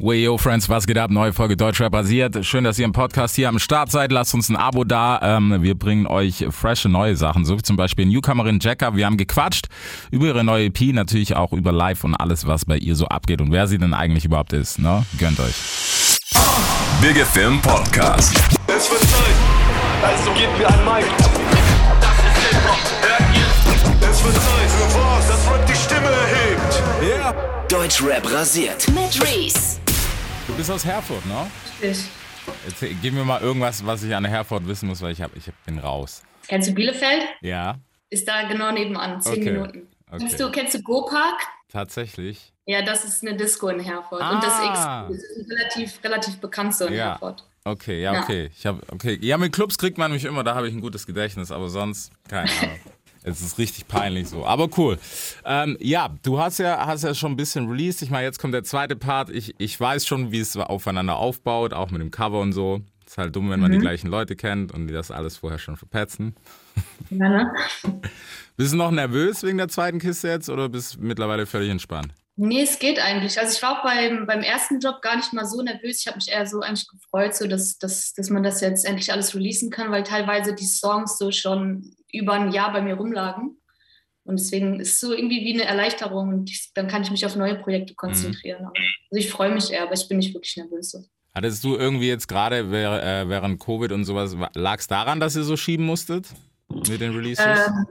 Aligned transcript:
Way 0.00 0.22
yo 0.22 0.38
Friends, 0.38 0.70
was 0.70 0.86
geht 0.86 0.96
ab? 0.96 1.10
Neue 1.10 1.34
Folge 1.34 1.54
Deutschrap 1.54 1.92
basiert. 1.92 2.46
Schön, 2.46 2.64
dass 2.64 2.78
ihr 2.78 2.86
im 2.86 2.92
Podcast 2.92 3.36
hier 3.36 3.50
am 3.50 3.58
Start 3.58 3.90
seid. 3.90 4.10
Lasst 4.10 4.32
uns 4.32 4.48
ein 4.48 4.56
Abo 4.56 4.84
da. 4.84 5.20
Ähm, 5.22 5.62
wir 5.62 5.74
bringen 5.74 6.06
euch 6.06 6.46
frische 6.48 6.88
neue 6.88 7.14
Sachen, 7.14 7.44
so 7.44 7.58
wie 7.58 7.62
zum 7.62 7.76
Beispiel 7.76 8.06
Newcomerin 8.06 8.58
Jacka. 8.58 8.96
Wir 8.96 9.04
haben 9.04 9.18
gequatscht 9.18 9.66
über 10.10 10.28
ihre 10.28 10.44
neue 10.44 10.64
EP, 10.66 10.94
natürlich 10.94 11.36
auch 11.36 11.52
über 11.52 11.72
Live 11.72 12.04
und 12.04 12.14
alles, 12.14 12.46
was 12.46 12.64
bei 12.64 12.78
ihr 12.78 12.96
so 12.96 13.06
abgeht 13.08 13.42
und 13.42 13.52
wer 13.52 13.66
sie 13.66 13.76
denn 13.76 13.92
eigentlich 13.92 14.24
überhaupt 14.24 14.54
ist. 14.54 14.78
Ne? 14.78 15.04
Gönnt 15.18 15.38
euch. 15.38 15.54
Big 17.02 17.18
Film 17.26 17.60
Podcast. 17.60 18.34
Es 18.68 18.90
wird 18.90 19.02
Zeit, 19.02 19.36
also 20.02 20.30
gebt 20.32 20.58
mir 20.58 20.68
ein 20.68 20.84
Mic. 20.86 21.04
Das 22.00 22.16
ist 22.16 22.48
Hip-Hop, 22.48 22.78
hört 23.02 23.36
ihr? 23.36 24.08
Es 24.10 24.24
wird 24.24 24.34
Zeit 24.36 24.70
für 24.70 24.98
was, 24.98 25.28
das 25.28 25.52
Rap 25.52 25.66
die 25.66 25.74
Stimme 25.74 26.08
erhebt. 26.08 26.82
Yeah. 27.02 27.34
Deutschrap 27.68 28.32
rasiert. 28.32 28.86
Mit 28.88 29.22
Reese. 29.22 29.81
Du 30.52 30.56
bist 30.58 30.70
aus 30.70 30.84
Herford, 30.84 31.24
ne? 31.26 31.46
Richtig. 31.80 32.08
Erzähl, 32.66 32.94
gib 33.00 33.14
mir 33.14 33.24
mal 33.24 33.40
irgendwas, 33.40 33.84
was 33.86 34.02
ich 34.02 34.14
an 34.14 34.24
Herford 34.24 34.66
wissen 34.66 34.88
muss, 34.88 35.00
weil 35.00 35.12
ich, 35.12 35.22
hab, 35.22 35.34
ich 35.36 35.44
bin 35.64 35.78
raus. 35.78 36.22
Kennst 36.48 36.68
du 36.68 36.74
Bielefeld? 36.74 37.22
Ja, 37.40 37.78
Ist 38.10 38.28
da 38.28 38.42
genau 38.46 38.70
nebenan, 38.72 39.20
zehn 39.22 39.32
Okay. 39.34 39.52
Minuten. 39.52 39.88
Okay. 40.10 40.18
Kennst 40.18 40.40
du, 40.40 40.50
kennst 40.50 40.74
du 40.74 40.82
Go 40.82 41.06
Park? 41.06 41.40
tatsächlich. 41.70 42.52
Ja, 42.66 42.82
das 42.82 43.04
ist 43.04 43.22
eine 43.26 43.34
Disco 43.34 43.68
in 43.68 43.80
Herford. 43.80 44.20
Und 44.20 44.44
das 44.44 44.52
Ah. 44.52 45.08
X 45.10 45.22
ist 45.22 45.50
relativ, 45.50 46.04
relativ 46.04 46.36
bekannt 46.38 46.74
so 46.76 46.84
in 46.86 46.94
Ja. 46.94 47.12
Herford. 47.12 47.44
Okay, 47.64 48.02
ja, 48.02 48.12
Ja. 48.14 48.22
okay. 48.22 48.50
Ich 48.54 48.66
hab, 48.66 48.92
okay. 48.92 49.18
Ja, 49.22 49.38
mit 49.38 49.52
Clubs 49.54 49.78
kriegt 49.78 49.96
man 49.96 50.12
mich 50.12 50.24
immer, 50.26 50.44
da 50.44 50.54
habe 50.54 50.68
ich 50.68 50.74
ein 50.74 50.80
gutes 50.82 51.06
Gedächtnis, 51.06 51.50
aber 51.50 51.70
sonst, 51.70 52.12
keine 52.28 52.50
Ahnung. 52.60 52.80
Es 53.24 53.40
ist 53.40 53.58
richtig 53.58 53.86
peinlich 53.86 54.28
so. 54.28 54.44
Aber 54.44 54.68
cool. 54.76 54.98
Ähm, 55.44 55.76
ja, 55.80 56.14
du 56.22 56.40
hast 56.40 56.58
ja, 56.58 56.86
hast 56.86 57.04
ja 57.04 57.14
schon 57.14 57.32
ein 57.32 57.36
bisschen 57.36 57.68
released. 57.68 58.02
Ich 58.02 58.10
meine, 58.10 58.24
jetzt 58.24 58.38
kommt 58.38 58.54
der 58.54 58.64
zweite 58.64 58.96
Part. 58.96 59.30
Ich, 59.30 59.54
ich 59.58 59.78
weiß 59.78 60.06
schon, 60.06 60.32
wie 60.32 60.40
es 60.40 60.56
aufeinander 60.56 61.16
aufbaut, 61.16 61.72
auch 61.72 61.90
mit 61.90 62.00
dem 62.00 62.10
Cover 62.10 62.40
und 62.40 62.52
so. 62.52 62.80
Ist 63.06 63.18
halt 63.18 63.36
dumm, 63.36 63.50
wenn 63.50 63.60
man 63.60 63.70
die 63.70 63.78
gleichen 63.78 64.08
Leute 64.08 64.36
kennt 64.36 64.72
und 64.72 64.86
die 64.86 64.94
das 64.94 65.10
alles 65.10 65.36
vorher 65.36 65.58
schon 65.58 65.76
verpetzen. 65.76 66.34
Ja, 67.10 67.28
ne? 67.28 67.52
Bist 68.56 68.72
du 68.72 68.76
noch 68.76 68.90
nervös 68.90 69.42
wegen 69.42 69.58
der 69.58 69.68
zweiten 69.68 69.98
Kiste 69.98 70.28
jetzt 70.28 70.48
oder 70.50 70.68
bist 70.68 70.94
du 70.94 71.00
mittlerweile 71.00 71.46
völlig 71.46 71.70
entspannt? 71.70 72.12
Nee, 72.44 72.62
es 72.62 72.78
geht 72.80 72.98
eigentlich. 72.98 73.38
Also 73.38 73.54
ich 73.56 73.62
war 73.62 73.78
auch 73.78 73.84
beim, 73.84 74.26
beim 74.26 74.40
ersten 74.40 74.80
Job 74.80 75.00
gar 75.00 75.14
nicht 75.16 75.32
mal 75.32 75.44
so 75.46 75.62
nervös. 75.62 76.00
Ich 76.00 76.06
habe 76.08 76.16
mich 76.16 76.28
eher 76.28 76.44
so 76.44 76.60
eigentlich 76.60 76.88
gefreut, 76.88 77.36
so 77.36 77.46
dass, 77.46 77.78
dass, 77.78 78.14
dass 78.14 78.30
man 78.30 78.42
das 78.42 78.60
jetzt 78.60 78.84
endlich 78.84 79.12
alles 79.12 79.32
releasen 79.34 79.70
kann, 79.70 79.92
weil 79.92 80.02
teilweise 80.02 80.52
die 80.52 80.66
Songs 80.66 81.18
so 81.18 81.30
schon 81.30 81.94
über 82.12 82.32
ein 82.32 82.50
Jahr 82.50 82.72
bei 82.72 82.82
mir 82.82 82.94
rumlagen. 82.94 83.58
Und 84.24 84.40
deswegen 84.40 84.80
ist 84.80 84.94
es 84.94 85.00
so 85.00 85.12
irgendwie 85.12 85.44
wie 85.44 85.54
eine 85.54 85.64
Erleichterung 85.64 86.28
und 86.30 86.50
ich, 86.50 86.70
dann 86.74 86.88
kann 86.88 87.02
ich 87.02 87.10
mich 87.12 87.24
auf 87.26 87.36
neue 87.36 87.54
Projekte 87.56 87.94
konzentrieren. 87.94 88.64
Aber- 88.64 88.72
Also 89.10 89.18
ich 89.24 89.30
freue 89.30 89.52
mich 89.54 89.70
eher, 89.70 89.82
aber 89.84 89.92
ich 89.94 90.08
bin 90.08 90.18
nicht 90.18 90.34
wirklich 90.34 90.56
nervös. 90.56 90.90
So. 90.90 91.04
Hattest 91.34 91.62
du 91.62 91.76
irgendwie 91.76 92.08
jetzt 92.08 92.26
gerade 92.26 92.58
äh, 92.58 93.28
während 93.28 93.60
Covid 93.60 93.92
und 93.92 94.04
sowas, 94.04 94.36
lag 94.54 94.78
es 94.80 94.88
daran, 94.88 95.20
dass 95.20 95.36
ihr 95.36 95.44
so 95.44 95.56
schieben 95.56 95.86
musstet 95.86 96.26
mit 96.88 97.00
den 97.00 97.14
Releases? 97.14 97.44
Ähm, 97.68 97.86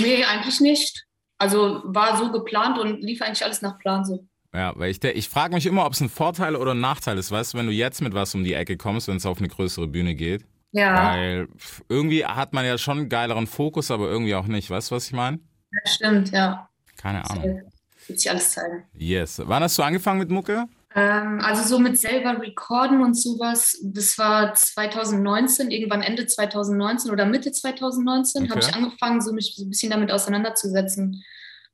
nee, 0.00 0.24
eigentlich 0.24 0.60
nicht. 0.60 1.04
Also 1.38 1.82
war 1.84 2.16
so 2.16 2.30
geplant 2.30 2.78
und 2.78 3.02
lief 3.02 3.20
eigentlich 3.22 3.44
alles 3.44 3.62
nach 3.62 3.78
Plan 3.78 4.04
so. 4.04 4.26
Ja, 4.54 4.72
weil 4.76 4.90
ich, 4.90 5.02
ich 5.02 5.28
frage 5.28 5.54
mich 5.54 5.66
immer, 5.66 5.84
ob 5.84 5.94
es 5.94 6.00
ein 6.00 6.08
Vorteil 6.08 6.54
oder 6.54 6.72
ein 6.74 6.80
Nachteil 6.80 7.18
ist, 7.18 7.32
weißt 7.32 7.54
du, 7.54 7.58
wenn 7.58 7.66
du 7.66 7.72
jetzt 7.72 8.00
mit 8.00 8.14
was 8.14 8.34
um 8.36 8.44
die 8.44 8.54
Ecke 8.54 8.76
kommst, 8.76 9.08
wenn 9.08 9.16
es 9.16 9.26
auf 9.26 9.38
eine 9.38 9.48
größere 9.48 9.88
Bühne 9.88 10.14
geht. 10.14 10.44
Ja, 10.70 11.12
Weil 11.12 11.48
irgendwie 11.88 12.24
hat 12.24 12.52
man 12.52 12.64
ja 12.64 12.78
schon 12.78 12.98
einen 12.98 13.08
geileren 13.08 13.46
Fokus, 13.46 13.90
aber 13.90 14.08
irgendwie 14.08 14.34
auch 14.34 14.46
nicht. 14.46 14.70
Weißt 14.70 14.90
du, 14.90 14.96
was 14.96 15.06
ich 15.06 15.12
meine? 15.12 15.38
das 15.82 15.94
stimmt, 15.94 16.30
ja. 16.30 16.68
Keine 16.96 17.28
Ahnung. 17.28 17.62
Wird 18.06 18.20
sich 18.20 18.30
alles 18.30 18.52
zeigen. 18.52 18.84
Yes. 18.92 19.40
Wann 19.44 19.62
hast 19.62 19.78
du 19.78 19.82
angefangen 19.82 20.18
mit 20.18 20.30
Mucke? 20.30 20.66
Ähm, 20.96 21.40
also 21.42 21.64
so 21.64 21.78
mit 21.80 21.98
selber 21.98 22.40
recorden 22.40 23.02
und 23.02 23.14
sowas, 23.14 23.78
das 23.82 24.16
war 24.16 24.54
2019, 24.54 25.70
irgendwann 25.72 26.02
Ende 26.02 26.26
2019 26.26 27.10
oder 27.10 27.26
Mitte 27.26 27.50
2019 27.50 28.48
habe 28.48 28.60
Okay. 28.60 28.70
ich 28.70 28.76
angefangen, 28.76 29.20
so 29.20 29.32
mich 29.32 29.54
so 29.56 29.64
ein 29.64 29.70
bisschen 29.70 29.90
damit 29.90 30.12
auseinanderzusetzen. 30.12 31.24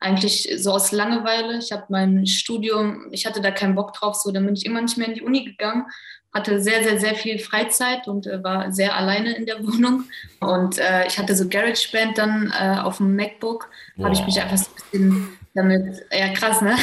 Eigentlich 0.03 0.51
so 0.57 0.73
aus 0.73 0.93
Langeweile. 0.93 1.59
Ich 1.59 1.73
habe 1.73 1.85
mein 1.91 2.27
Studium, 2.27 3.09
ich 3.11 3.27
hatte 3.27 3.43
da 3.43 3.51
keinen 3.51 3.75
Bock 3.75 3.93
drauf, 3.93 4.15
so 4.15 4.31
dann 4.33 4.47
bin 4.47 4.55
ich 4.55 4.65
immer 4.65 4.81
nicht 4.81 4.97
mehr 4.97 5.09
in 5.09 5.15
die 5.15 5.23
Uni 5.23 5.45
gegangen, 5.45 5.85
hatte 6.33 6.63
sehr, 6.63 6.83
sehr, 6.83 6.99
sehr 6.99 7.15
viel 7.15 7.39
Freizeit 7.39 8.09
und 8.09 8.27
äh, 8.27 8.43
war 8.43 8.73
sehr 8.73 8.97
alleine 8.97 9.37
in 9.37 9.45
der 9.45 9.59
Wohnung. 9.67 10.05
Und 10.41 10.79
äh, 10.79 11.07
ich 11.07 11.19
hatte 11.19 11.37
so 11.37 11.47
GarageBand 11.47 12.17
dann 12.17 12.55
äh, 12.59 12.79
auf 12.81 12.97
dem 12.97 13.15
MacBook, 13.15 13.69
habe 14.03 14.15
ich 14.15 14.25
mich 14.25 14.41
einfach 14.41 14.57
so 14.57 14.71
ein 14.71 14.91
bisschen 14.91 15.40
damit, 15.55 16.03
ja 16.13 16.29
krass, 16.33 16.61
ne? 16.63 16.77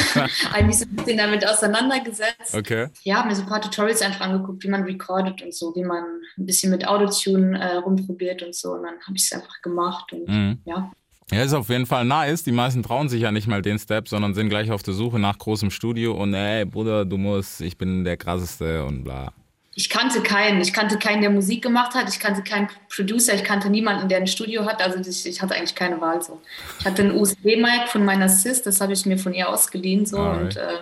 mich 0.66 0.78
so 0.80 0.86
ein 0.90 0.96
bisschen 0.96 1.18
damit 1.18 1.48
auseinandergesetzt 1.48 2.56
Okay. 2.56 2.88
ja, 3.04 3.18
habe 3.18 3.30
mir 3.30 3.36
so 3.36 3.44
ein 3.44 3.48
paar 3.48 3.62
Tutorials 3.62 4.02
einfach 4.02 4.22
angeguckt, 4.22 4.64
wie 4.64 4.70
man 4.70 4.84
recordet 4.84 5.42
und 5.42 5.54
so, 5.54 5.74
wie 5.76 5.84
man 5.84 6.04
ein 6.38 6.46
bisschen 6.46 6.72
mit 6.72 6.88
Autotune 6.88 7.60
äh, 7.60 7.76
rumprobiert 7.78 8.44
und 8.44 8.56
so. 8.56 8.74
Und 8.74 8.84
dann 8.84 8.96
habe 9.06 9.16
ich 9.16 9.24
es 9.24 9.32
einfach 9.32 9.62
gemacht 9.62 10.12
und 10.14 10.28
Mhm. 10.28 10.60
ja. 10.66 10.92
Ja, 11.32 11.44
ist 11.44 11.54
auf 11.54 11.68
jeden 11.68 11.86
Fall 11.86 12.06
nice. 12.06 12.44
Die 12.44 12.54
meisten 12.54 12.84
trauen 12.84 13.10
sich 13.10 13.22
ja 13.22 13.32
nicht 13.34 13.48
mal 13.48 13.62
den 13.62 13.80
Step, 13.80 14.08
sondern 14.08 14.34
sind 14.34 14.48
gleich 14.48 14.72
auf 14.72 14.82
der 14.82 14.94
Suche 14.94 15.20
nach 15.20 15.38
großem 15.38 15.72
Studio 15.72 16.14
und 16.14 16.34
ey, 16.34 16.64
Bruder, 16.64 17.04
du 17.04 17.18
musst, 17.18 17.60
ich 17.60 17.78
bin 17.78 18.06
der 18.06 18.16
krasseste 18.16 18.86
und 18.86 19.04
bla. 19.04 19.34
Ich 19.78 19.90
kannte 19.92 20.24
keinen. 20.24 20.60
Ich 20.60 20.74
kannte 20.74 20.98
keinen, 20.98 21.22
der 21.22 21.30
Musik 21.30 21.62
gemacht 21.62 21.94
hat. 21.94 22.10
Ich 22.10 22.20
kannte 22.20 22.42
keinen 22.42 22.68
Producer. 22.90 23.36
Ich 23.36 23.44
kannte 23.44 23.70
niemanden, 23.70 24.10
der 24.10 24.18
ein 24.18 24.26
Studio 24.26 24.66
hat. 24.66 24.82
Also 24.82 25.08
ich, 25.08 25.24
ich 25.28 25.40
hatte 25.40 25.54
eigentlich 25.54 25.76
keine 25.76 26.02
Wahl 26.02 26.20
so. 26.20 26.42
Ich 26.80 26.86
hatte 26.88 27.04
ein 27.04 27.12
USB-Mic 27.12 27.88
von 27.88 28.04
meiner 28.04 28.28
Sis, 28.28 28.64
das 28.64 28.82
habe 28.82 28.94
ich 28.94 29.06
mir 29.06 29.20
von 29.20 29.36
ihr 29.36 29.48
ausgeliehen 29.48 30.08
so 30.08 30.18
Alright. 30.18 30.42
und 30.42 30.58
äh, 30.58 30.80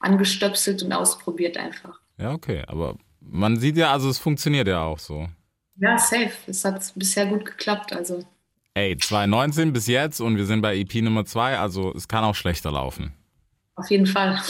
angestöpselt 0.00 0.82
und 0.82 0.92
ausprobiert 0.92 1.56
einfach. 1.56 2.00
Ja, 2.18 2.32
okay. 2.32 2.64
Aber 2.66 2.96
man 3.20 3.58
sieht 3.58 3.76
ja, 3.76 3.92
also 3.92 4.10
es 4.10 4.18
funktioniert 4.18 4.66
ja 4.66 4.82
auch 4.82 4.98
so. 4.98 5.28
Ja, 5.76 5.96
safe. 5.96 6.32
Es 6.48 6.64
hat 6.64 6.82
bisher 6.96 7.26
gut 7.26 7.44
geklappt. 7.44 7.92
Also 7.92 8.24
Ey, 8.74 8.96
2019 8.96 9.72
bis 9.72 9.86
jetzt 9.86 10.20
und 10.20 10.36
wir 10.36 10.46
sind 10.46 10.62
bei 10.62 10.76
EP 10.76 10.96
Nummer 10.96 11.24
2, 11.24 11.60
also 11.60 11.94
es 11.94 12.08
kann 12.08 12.24
auch 12.24 12.34
schlechter 12.34 12.72
laufen. 12.72 13.12
auf 13.76 13.88
jeden 13.88 14.06
Fall. 14.06 14.42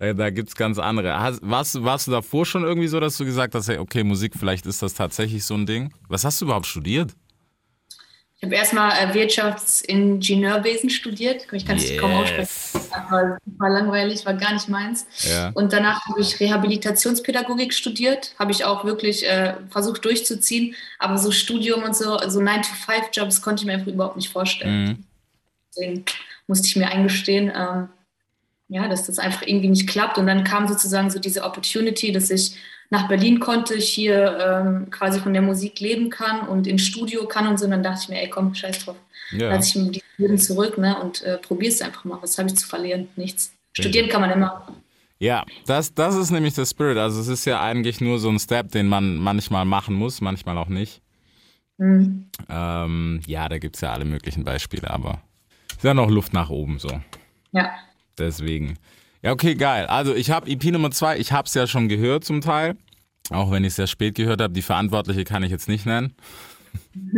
Da, 0.00 0.14
da 0.14 0.30
gibt 0.30 0.48
es 0.48 0.54
ganz 0.56 0.78
andere. 0.78 1.20
Hast, 1.20 1.40
warst, 1.42 1.74
du- 1.74 1.84
warst 1.84 2.06
du 2.06 2.10
davor 2.10 2.46
schon 2.46 2.64
irgendwie 2.64 2.88
so, 2.88 2.98
dass 3.00 3.18
du 3.18 3.24
gesagt 3.26 3.54
hast, 3.54 3.68
hey, 3.68 3.76
okay, 3.78 4.02
Musik, 4.02 4.32
vielleicht 4.38 4.64
ist 4.64 4.80
das 4.82 4.94
tatsächlich 4.94 5.44
so 5.44 5.54
ein 5.54 5.66
Ding? 5.66 5.92
Was 6.08 6.24
hast 6.24 6.40
du 6.40 6.46
überhaupt 6.46 6.66
studiert? 6.66 7.12
Ich 8.38 8.44
habe 8.44 8.54
erstmal 8.54 8.92
äh, 8.92 9.12
Wirtschaftsingenieurwesen 9.12 10.88
studiert. 10.88 11.46
Ich 11.52 11.66
kann 11.66 11.76
es 11.76 11.94
kaum 11.98 12.12
aussprechen. 12.14 12.48
Das 12.72 12.90
war 13.10 13.36
super 13.44 13.68
langweilig, 13.68 14.24
war 14.24 14.32
gar 14.32 14.54
nicht 14.54 14.70
meins. 14.70 15.06
Ja. 15.30 15.50
Und 15.50 15.74
danach 15.74 16.06
habe 16.06 16.22
ich 16.22 16.40
Rehabilitationspädagogik 16.40 17.74
studiert. 17.74 18.34
Habe 18.38 18.52
ich 18.52 18.64
auch 18.64 18.86
wirklich 18.86 19.26
äh, 19.28 19.56
versucht 19.68 20.02
durchzuziehen. 20.06 20.74
Aber 20.98 21.18
so 21.18 21.30
Studium 21.30 21.82
und 21.82 21.94
so, 21.94 22.16
so 22.28 22.40
9-to-5-Jobs 22.40 23.42
konnte 23.42 23.60
ich 23.62 23.66
mir 23.66 23.74
einfach 23.74 23.88
überhaupt 23.88 24.16
nicht 24.16 24.30
vorstellen. 24.32 24.84
Mhm. 24.84 25.04
Deswegen 25.76 26.04
musste 26.46 26.66
ich 26.66 26.76
mir 26.76 26.88
eingestehen, 26.88 27.52
ähm, 27.54 27.88
ja, 28.70 28.88
dass 28.88 29.04
das 29.04 29.18
einfach 29.18 29.42
irgendwie 29.42 29.68
nicht 29.68 29.88
klappt. 29.88 30.16
Und 30.16 30.26
dann 30.26 30.44
kam 30.44 30.68
sozusagen 30.68 31.10
so 31.10 31.18
diese 31.18 31.42
Opportunity, 31.42 32.12
dass 32.12 32.30
ich 32.30 32.56
nach 32.88 33.08
Berlin 33.08 33.40
konnte, 33.40 33.74
ich 33.74 33.88
hier 33.88 34.38
ähm, 34.40 34.90
quasi 34.90 35.20
von 35.20 35.32
der 35.32 35.42
Musik 35.42 35.80
leben 35.80 36.08
kann 36.08 36.46
und 36.48 36.66
ins 36.66 36.82
Studio 36.82 37.26
kann 37.26 37.48
und 37.48 37.58
so. 37.58 37.64
Und 37.64 37.72
dann 37.72 37.82
dachte 37.82 38.00
ich 38.04 38.08
mir, 38.08 38.22
ey, 38.22 38.30
komm, 38.30 38.54
scheiß 38.54 38.84
drauf. 38.84 38.96
Ja. 39.32 39.50
Lass 39.50 39.68
ich 39.68 39.76
mir 39.76 39.90
die 39.90 40.02
Leben 40.18 40.38
zurück 40.38 40.78
ne, 40.78 40.96
und 41.00 41.22
äh, 41.22 41.38
probier's 41.38 41.82
einfach 41.82 42.04
mal. 42.04 42.18
Was 42.22 42.38
habe 42.38 42.48
ich 42.48 42.56
zu 42.56 42.66
verlieren? 42.66 43.08
Nichts. 43.16 43.52
Studieren 43.72 44.08
kann 44.08 44.20
man 44.20 44.30
immer. 44.30 44.66
Ja, 45.18 45.44
das, 45.66 45.92
das 45.92 46.16
ist 46.16 46.30
nämlich 46.30 46.54
der 46.54 46.64
Spirit. 46.64 46.96
Also 46.96 47.20
es 47.20 47.28
ist 47.28 47.44
ja 47.44 47.60
eigentlich 47.60 48.00
nur 48.00 48.18
so 48.18 48.28
ein 48.28 48.38
Step, 48.38 48.70
den 48.70 48.86
man 48.86 49.16
manchmal 49.16 49.64
machen 49.64 49.94
muss, 49.94 50.20
manchmal 50.20 50.56
auch 50.58 50.68
nicht. 50.68 51.02
Mhm. 51.78 52.26
Ähm, 52.48 53.20
ja, 53.26 53.48
da 53.48 53.58
gibt 53.58 53.76
es 53.76 53.82
ja 53.82 53.92
alle 53.92 54.04
möglichen 54.04 54.44
Beispiele, 54.44 54.90
aber 54.90 55.22
ist 55.70 55.84
ja 55.84 55.94
noch 55.94 56.08
Luft 56.08 56.32
nach 56.32 56.50
oben 56.50 56.78
so. 56.78 57.00
Ja. 57.52 57.70
Deswegen. 58.20 58.78
Ja, 59.22 59.32
okay, 59.32 59.54
geil. 59.54 59.86
Also 59.86 60.14
ich 60.14 60.30
habe 60.30 60.50
EP 60.50 60.64
Nummer 60.66 60.90
2, 60.90 61.18
ich 61.18 61.32
habe 61.32 61.46
es 61.46 61.54
ja 61.54 61.66
schon 61.66 61.88
gehört 61.88 62.24
zum 62.24 62.40
Teil. 62.40 62.76
Auch 63.30 63.50
wenn 63.50 63.64
ich 63.64 63.68
es 63.68 63.76
sehr 63.76 63.86
spät 63.86 64.14
gehört 64.14 64.40
habe. 64.40 64.52
Die 64.52 64.62
Verantwortliche 64.62 65.24
kann 65.24 65.42
ich 65.42 65.50
jetzt 65.50 65.68
nicht 65.68 65.86
nennen. 65.86 66.14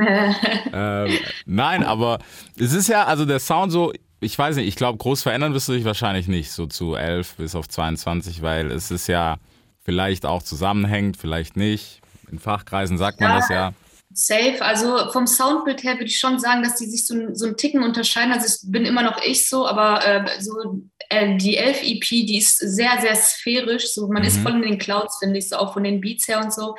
ähm, 0.72 1.10
nein, 1.46 1.84
aber 1.84 2.18
es 2.58 2.72
ist 2.72 2.88
ja, 2.88 3.04
also 3.04 3.24
der 3.24 3.38
Sound 3.38 3.72
so, 3.72 3.92
ich 4.20 4.38
weiß 4.38 4.56
nicht, 4.56 4.68
ich 4.68 4.76
glaube, 4.76 4.98
groß 4.98 5.22
verändern 5.22 5.52
wirst 5.54 5.68
du 5.68 5.72
dich 5.72 5.84
wahrscheinlich 5.84 6.28
nicht, 6.28 6.50
so 6.52 6.66
zu 6.66 6.94
11 6.94 7.36
bis 7.36 7.54
auf 7.54 7.68
22, 7.68 8.42
weil 8.42 8.70
es 8.70 8.90
ist 8.90 9.08
ja 9.08 9.36
vielleicht 9.84 10.26
auch 10.26 10.42
zusammenhängt, 10.42 11.16
vielleicht 11.16 11.56
nicht. 11.56 12.00
In 12.30 12.38
Fachkreisen 12.38 12.98
sagt 12.98 13.20
man 13.20 13.30
Ja. 13.30 13.36
das 13.36 13.48
ja. 13.48 13.72
Safe. 14.14 14.58
Also 14.60 15.10
vom 15.10 15.26
Soundbild 15.26 15.82
her 15.82 15.94
würde 15.94 16.04
ich 16.04 16.18
schon 16.18 16.38
sagen, 16.38 16.62
dass 16.62 16.76
die 16.76 16.86
sich 16.86 17.06
so, 17.06 17.14
so 17.32 17.46
einen 17.46 17.56
Ticken 17.56 17.82
unterscheiden. 17.82 18.32
Also 18.32 18.46
ich 18.46 18.70
bin 18.70 18.84
immer 18.84 19.02
noch 19.02 19.18
ich 19.24 19.48
so, 19.48 19.66
aber 19.66 20.06
äh, 20.06 20.40
so 20.40 20.82
äh, 21.12 21.36
die 21.36 21.56
11 21.56 21.82
EP, 21.82 22.08
die 22.26 22.38
ist 22.38 22.58
sehr, 22.58 23.00
sehr 23.00 23.14
sphärisch. 23.14 23.88
So, 23.92 24.08
man 24.08 24.24
ist 24.24 24.38
Mhm. 24.38 24.42
voll 24.42 24.52
in 24.56 24.62
den 24.62 24.78
Clouds, 24.78 25.18
finde 25.18 25.38
ich, 25.38 25.48
so 25.48 25.56
auch 25.56 25.72
von 25.74 25.84
den 25.84 26.00
Beats 26.00 26.26
her 26.28 26.40
und 26.40 26.52
so. 26.52 26.74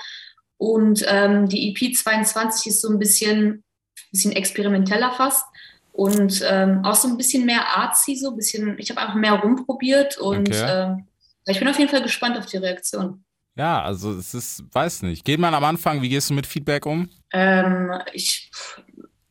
Und 0.57 1.03
ähm, 1.07 1.47
die 1.49 1.69
EP 1.69 1.93
22 1.95 2.67
ist 2.67 2.81
so 2.81 2.89
ein 2.89 2.99
bisschen, 2.99 3.63
bisschen 4.11 4.31
experimenteller 4.31 5.11
fast. 5.13 5.45
Und 5.91 6.43
ähm, 6.49 6.83
auch 6.83 6.95
so 6.95 7.07
ein 7.07 7.17
bisschen 7.17 7.45
mehr 7.45 7.77
artsy, 7.77 8.15
so 8.15 8.31
ein 8.31 8.35
bisschen, 8.35 8.77
ich 8.79 8.89
habe 8.89 9.01
einfach 9.01 9.15
mehr 9.15 9.33
rumprobiert 9.33 10.17
und 10.17 10.49
Okay. 10.49 10.65
ähm, 10.67 11.07
Ich 11.45 11.59
bin 11.59 11.67
auf 11.67 11.77
jeden 11.77 11.91
Fall 11.91 12.01
gespannt 12.01 12.37
auf 12.37 12.45
die 12.47 12.57
Reaktion. 12.57 13.23
Ja, 13.55 13.83
also 13.83 14.11
es 14.17 14.33
ist, 14.33 14.63
weiß 14.71 15.03
nicht. 15.03 15.23
Geht 15.25 15.39
man 15.39 15.53
am 15.53 15.63
Anfang, 15.63 16.01
wie 16.01 16.09
gehst 16.09 16.29
du 16.31 16.33
mit 16.33 16.47
Feedback 16.47 16.85
um? 16.87 17.09
Ähm, 17.31 17.91
ich, 18.13 18.49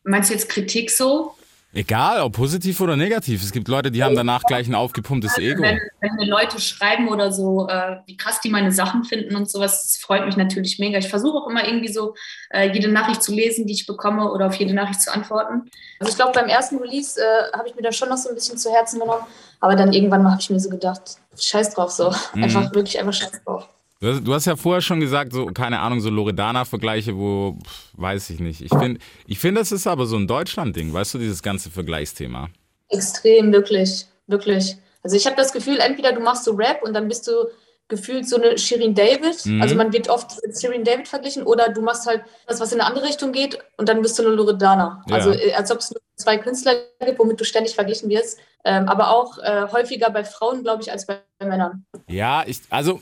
meinst 0.03 0.29
du 0.29 0.33
jetzt 0.35 0.47
Kritik 0.47 0.89
so? 0.91 1.35
Egal, 1.75 2.21
ob 2.21 2.33
positiv 2.33 2.79
oder 2.81 2.95
negativ. 2.95 3.43
Es 3.43 3.51
gibt 3.51 3.67
Leute, 3.67 3.89
die 3.89 4.03
haben 4.03 4.15
danach 4.15 4.43
gleich 4.43 4.67
ein 4.67 4.75
aufgepumptes 4.75 5.39
Ego. 5.39 5.63
Wenn, 5.63 5.79
wenn 6.01 6.15
mir 6.15 6.27
Leute 6.27 6.59
schreiben 6.61 7.07
oder 7.07 7.31
so, 7.31 7.67
äh, 7.67 7.97
wie 8.05 8.15
krass 8.15 8.39
die 8.41 8.49
meine 8.49 8.71
Sachen 8.71 9.03
finden 9.03 9.35
und 9.35 9.49
sowas, 9.49 9.81
das 9.81 9.97
freut 9.97 10.23
mich 10.25 10.37
natürlich 10.37 10.77
mega. 10.77 10.99
Ich 10.99 11.09
versuche 11.09 11.35
auch 11.35 11.49
immer 11.49 11.65
irgendwie 11.65 11.91
so 11.91 12.13
äh, 12.51 12.71
jede 12.71 12.89
Nachricht 12.89 13.23
zu 13.23 13.33
lesen, 13.33 13.65
die 13.65 13.73
ich 13.73 13.87
bekomme 13.87 14.31
oder 14.31 14.47
auf 14.47 14.55
jede 14.55 14.75
Nachricht 14.75 15.01
zu 15.01 15.11
antworten. 15.11 15.71
Also 15.99 16.11
ich 16.11 16.15
glaube, 16.15 16.33
beim 16.33 16.47
ersten 16.47 16.77
Release 16.77 17.19
äh, 17.19 17.57
habe 17.57 17.67
ich 17.67 17.75
mir 17.75 17.81
da 17.81 17.91
schon 17.91 18.09
noch 18.09 18.17
so 18.17 18.29
ein 18.29 18.35
bisschen 18.35 18.59
zu 18.59 18.71
Herzen 18.71 18.99
genommen, 18.99 19.23
aber 19.59 19.75
dann 19.75 19.93
irgendwann 19.93 20.29
habe 20.29 20.39
ich 20.39 20.51
mir 20.51 20.59
so 20.59 20.69
gedacht, 20.69 21.17
scheiß 21.39 21.73
drauf 21.73 21.89
so. 21.89 22.13
Einfach 22.33 22.71
wirklich 22.75 22.99
einfach 22.99 23.13
scheiß 23.13 23.43
drauf. 23.43 23.67
Du 24.03 24.33
hast, 24.33 24.45
ja 24.45 24.57
vorher 24.57 24.81
schon 24.81 24.99
gesagt, 24.99 25.31
so, 25.31 25.45
keine 25.45 25.79
Ahnung, 25.79 26.01
so 26.01 26.09
Loredana-Vergleiche, 26.09 27.15
wo, 27.15 27.57
weiß 27.93 28.31
ich 28.31 28.41
nicht. 28.41 28.59
Ich 28.59 28.69
finde, 28.69 28.99
ich 29.27 29.39
find, 29.39 29.57
das 29.57 29.71
ist 29.71 29.87
aber 29.87 30.07
so 30.07 30.17
ein 30.17 30.27
Deutschland-Ding, 30.27 30.91
weißt 30.91 31.13
du, 31.13 31.19
dieses 31.19 31.41
ganze 31.41 31.71
Vergleichsthema. 31.71 32.49
Extrem, 32.89 33.53
wirklich, 33.53 34.05
wirklich. 34.27 34.75
Also 35.03 35.15
ich 35.15 35.25
habe 35.25 35.37
das 35.37 35.53
Gefühl, 35.53 35.79
entweder 35.79 36.11
du 36.11 36.19
machst 36.19 36.43
so 36.43 36.51
Rap 36.51 36.83
und 36.83 36.93
dann 36.93 37.07
bist 37.07 37.27
du 37.27 37.31
gefühlt 37.87 38.27
so 38.27 38.41
eine 38.41 38.57
Shirin 38.57 38.93
David. 38.93 39.45
Mhm. 39.45 39.61
Also 39.61 39.75
man 39.75 39.93
wird 39.93 40.09
oft 40.09 40.31
mit 40.45 40.59
Shirin 40.59 40.83
David 40.83 41.07
verglichen 41.07 41.43
oder 41.43 41.69
du 41.69 41.81
machst 41.81 42.05
halt 42.05 42.23
das, 42.47 42.59
was 42.59 42.73
in 42.73 42.81
eine 42.81 42.89
andere 42.89 43.05
Richtung 43.05 43.31
geht 43.31 43.57
und 43.77 43.87
dann 43.87 44.01
bist 44.01 44.19
du 44.19 44.23
eine 44.23 44.33
Loredana. 44.33 45.03
Ja. 45.07 45.15
Also 45.15 45.31
äh, 45.31 45.53
als 45.53 45.71
ob 45.71 45.79
es 45.79 45.91
nur 45.91 46.01
zwei 46.15 46.37
Künstler 46.37 46.75
gibt, 47.05 47.19
womit 47.19 47.39
du 47.39 47.45
ständig 47.45 47.75
verglichen 47.75 48.09
wirst. 48.09 48.39
Ähm, 48.65 48.87
aber 48.87 49.11
auch 49.11 49.37
äh, 49.39 49.67
häufiger 49.71 50.09
bei 50.09 50.23
Frauen, 50.23 50.63
glaube 50.63 50.81
ich, 50.81 50.91
als 50.91 51.05
bei 51.05 51.19
Männern. 51.39 51.85
Ja, 52.07 52.43
ich, 52.45 52.61
also, 52.69 53.01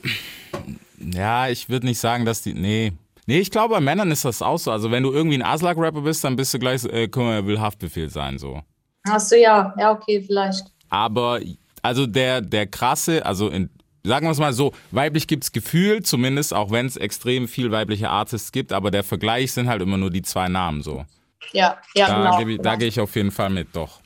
ja, 1.12 1.48
ich 1.48 1.68
würde 1.68 1.86
nicht 1.86 1.98
sagen, 1.98 2.24
dass 2.24 2.42
die, 2.42 2.54
nee. 2.54 2.92
Nee, 3.26 3.38
ich 3.38 3.50
glaube, 3.50 3.74
bei 3.74 3.80
Männern 3.80 4.10
ist 4.10 4.24
das 4.24 4.42
auch 4.42 4.58
so. 4.58 4.72
Also, 4.72 4.90
wenn 4.90 5.02
du 5.04 5.12
irgendwie 5.12 5.36
ein 5.36 5.42
Aslak-Rapper 5.42 6.00
bist, 6.00 6.24
dann 6.24 6.34
bist 6.36 6.52
du 6.54 6.58
gleich, 6.58 6.82
so, 6.82 6.88
äh, 6.90 7.08
guck 7.08 7.22
mal, 7.22 7.34
er 7.34 7.46
will 7.46 7.60
Haftbefehl 7.60 8.10
sein, 8.10 8.38
so. 8.38 8.62
Achso, 9.04 9.36
ja, 9.36 9.74
ja, 9.78 9.92
okay, 9.92 10.22
vielleicht. 10.22 10.66
Aber, 10.88 11.40
also 11.82 12.06
der, 12.06 12.40
der 12.40 12.66
krasse, 12.66 13.24
also 13.24 13.48
in, 13.48 13.70
sagen 14.04 14.26
wir 14.26 14.32
es 14.32 14.38
mal 14.38 14.52
so, 14.52 14.72
weiblich 14.90 15.26
gibt's 15.26 15.52
Gefühl, 15.52 16.02
zumindest, 16.02 16.52
auch 16.52 16.70
wenn 16.70 16.86
es 16.86 16.96
extrem 16.96 17.48
viel 17.48 17.70
weibliche 17.70 18.10
Artists 18.10 18.52
gibt, 18.52 18.72
aber 18.72 18.90
der 18.90 19.04
Vergleich 19.04 19.52
sind 19.52 19.68
halt 19.68 19.82
immer 19.82 19.96
nur 19.96 20.10
die 20.10 20.22
zwei 20.22 20.48
Namen, 20.48 20.82
so. 20.82 21.04
Ja, 21.52 21.78
ja, 21.94 22.06
Da, 22.06 22.16
genau. 22.16 22.38
geb 22.38 22.48
ich, 22.48 22.60
da 22.60 22.76
gehe 22.76 22.88
ich 22.88 23.00
auf 23.00 23.14
jeden 23.16 23.30
Fall 23.30 23.50
mit, 23.50 23.74
doch. 23.74 24.01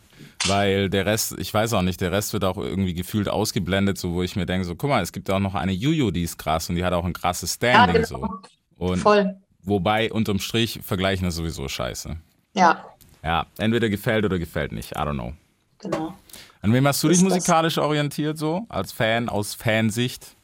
Weil 0.49 0.89
der 0.91 1.07
Rest, 1.07 1.35
ich 1.39 1.53
weiß 1.53 1.73
auch 1.75 1.83
nicht, 1.83 2.01
der 2.01 2.13
Rest 2.13 2.33
wird 2.33 2.45
auch 2.45 2.57
irgendwie 2.57 2.95
gefühlt 2.95 3.29
ausgeblendet, 3.29 3.99
so 3.99 4.13
wo 4.13 4.23
ich 4.23 4.37
mir 4.37 4.47
denke, 4.47 4.65
so 4.65 4.75
guck 4.77 4.91
mal, 4.91 5.03
es 5.03 5.13
gibt 5.13 5.31
auch 5.31 5.39
noch 5.39 5.55
eine 5.55 5.73
Juju, 5.73 6.11
die 6.11 6.23
ist 6.23 6.39
krass 6.39 6.69
und 6.69 6.77
die 6.77 6.85
hat 6.85 6.93
auch 6.93 7.05
ein 7.05 7.13
krasses 7.13 7.59
ja, 7.63 7.71
Standing 7.75 8.03
genau. 8.03 8.07
so. 8.07 8.29
Und 8.79 8.99
Voll. 8.99 9.37
wobei 9.63 10.13
unterm 10.13 10.39
Strich 10.39 10.81
vergleichen 10.83 11.27
ist 11.29 11.37
sowieso 11.37 11.69
scheiße. 11.69 12.17
Ja, 12.55 12.85
Ja, 13.23 13.47
entweder 13.59 13.89
gefällt 13.89 14.25
oder 14.25 14.39
gefällt 14.39 14.73
nicht, 14.73 14.93
I 14.93 14.97
don't 14.99 15.15
know. 15.15 15.33
genau. 15.79 16.15
An 16.63 16.73
wem 16.73 16.87
hast 16.87 17.03
du 17.03 17.09
dich 17.09 17.21
musikalisch 17.21 17.79
orientiert 17.79 18.39
so, 18.39 18.67
als 18.69 18.91
Fan, 18.93 19.29
aus 19.29 19.55
Fansicht? 19.55 20.35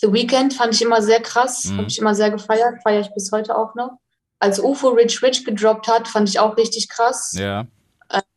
The 0.00 0.12
Weeknd 0.12 0.54
fand 0.54 0.74
ich 0.74 0.82
immer 0.82 1.00
sehr 1.02 1.20
krass, 1.20 1.64
Mhm. 1.64 1.78
habe 1.78 1.88
ich 1.88 1.98
immer 1.98 2.14
sehr 2.14 2.30
gefeiert, 2.30 2.82
feiere 2.82 3.00
ich 3.00 3.10
bis 3.14 3.30
heute 3.32 3.56
auch 3.56 3.74
noch. 3.74 3.98
Als 4.38 4.60
UFO 4.60 4.88
Rich 4.90 5.22
Rich 5.22 5.44
gedroppt 5.44 5.88
hat, 5.88 6.08
fand 6.08 6.28
ich 6.28 6.38
auch 6.38 6.56
richtig 6.58 6.88
krass. 6.88 7.32
Ja. 7.38 7.66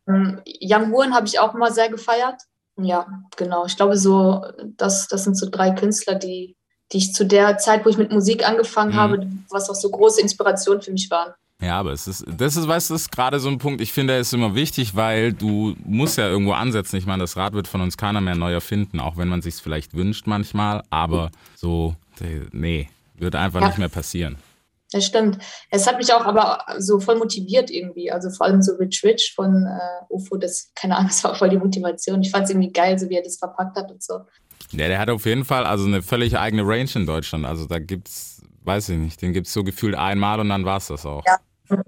Ähm, 0.06 0.40
Young 0.62 0.92
Horn 0.92 1.14
habe 1.14 1.26
ich 1.26 1.38
auch 1.38 1.54
immer 1.54 1.70
sehr 1.70 1.88
gefeiert. 1.88 2.40
Ja, 2.80 3.06
genau. 3.36 3.66
Ich 3.66 3.76
glaube, 3.76 3.96
so, 3.96 4.42
das, 4.76 5.06
das 5.08 5.24
sind 5.24 5.36
so 5.36 5.48
drei 5.50 5.70
Künstler, 5.72 6.14
die, 6.14 6.56
die 6.92 6.96
ich 6.98 7.12
zu 7.12 7.24
der 7.26 7.58
Zeit, 7.58 7.84
wo 7.84 7.90
ich 7.90 7.98
mit 7.98 8.10
Musik 8.10 8.46
angefangen 8.48 8.92
Mhm. 8.92 8.96
habe, 8.96 9.26
was 9.50 9.68
auch 9.70 9.74
so 9.74 9.90
große 9.90 10.20
Inspiration 10.20 10.80
für 10.80 10.92
mich 10.92 11.10
waren. 11.10 11.32
Ja, 11.62 11.78
aber 11.78 11.92
es 11.92 12.08
ist, 12.08 12.24
das 12.38 12.56
ist, 12.56 12.66
weißt 12.66 12.88
du, 12.88 12.94
ist 12.94 13.12
gerade 13.12 13.38
so 13.38 13.50
ein 13.50 13.58
Punkt, 13.58 13.82
ich 13.82 13.92
finde, 13.92 14.14
der 14.14 14.20
ist 14.22 14.32
immer 14.32 14.54
wichtig, 14.54 14.96
weil 14.96 15.34
du 15.34 15.74
musst 15.84 16.16
ja 16.16 16.26
irgendwo 16.26 16.52
ansetzen. 16.52 16.96
Ich 16.96 17.04
meine, 17.04 17.22
das 17.22 17.36
Rad 17.36 17.52
wird 17.52 17.68
von 17.68 17.82
uns 17.82 17.98
keiner 17.98 18.22
mehr 18.22 18.34
neu 18.34 18.50
erfinden, 18.54 18.98
auch 18.98 19.18
wenn 19.18 19.28
man 19.28 19.42
sich 19.42 19.56
vielleicht 19.56 19.92
wünscht 19.94 20.26
manchmal, 20.26 20.82
aber 20.88 21.30
so, 21.56 21.94
nee, 22.52 22.88
wird 23.18 23.34
einfach 23.36 23.60
Ja. 23.60 23.66
nicht 23.66 23.76
mehr 23.78 23.90
passieren. 23.90 24.36
Das 24.92 25.04
stimmt. 25.06 25.38
Es 25.70 25.86
hat 25.86 25.98
mich 25.98 26.12
auch 26.12 26.24
aber 26.24 26.64
so 26.78 26.98
voll 26.98 27.16
motiviert 27.16 27.70
irgendwie. 27.70 28.10
Also 28.10 28.28
vor 28.30 28.46
allem 28.46 28.60
so 28.60 28.74
Rich 28.74 29.02
Rich 29.04 29.32
von 29.36 29.66
äh, 29.66 30.12
UFO, 30.12 30.36
das, 30.36 30.72
keine 30.74 30.96
Ahnung, 30.96 31.08
das 31.10 31.22
war 31.24 31.34
voll 31.34 31.48
die 31.50 31.58
Motivation. 31.58 32.22
Ich 32.22 32.30
fand 32.30 32.44
es 32.44 32.50
irgendwie 32.50 32.72
geil, 32.72 32.98
so 32.98 33.08
wie 33.08 33.14
er 33.16 33.22
das 33.22 33.38
verpackt 33.38 33.76
hat 33.76 33.90
und 33.90 34.02
so. 34.02 34.20
Ja, 34.72 34.88
der 34.88 34.98
hat 34.98 35.10
auf 35.10 35.26
jeden 35.26 35.44
Fall 35.44 35.64
also 35.64 35.86
eine 35.86 36.02
völlig 36.02 36.36
eigene 36.38 36.62
Range 36.66 36.90
in 36.94 37.06
Deutschland. 37.06 37.46
Also 37.46 37.66
da 37.66 37.78
gibt's, 37.78 38.42
weiß 38.64 38.88
ich 38.90 38.98
nicht, 38.98 39.22
den 39.22 39.32
gibt's 39.32 39.52
so 39.52 39.64
gefühlt 39.64 39.94
einmal 39.94 40.40
und 40.40 40.48
dann 40.48 40.64
war's 40.64 40.88
das 40.88 41.06
auch. 41.06 41.24
Ja. 41.26 41.38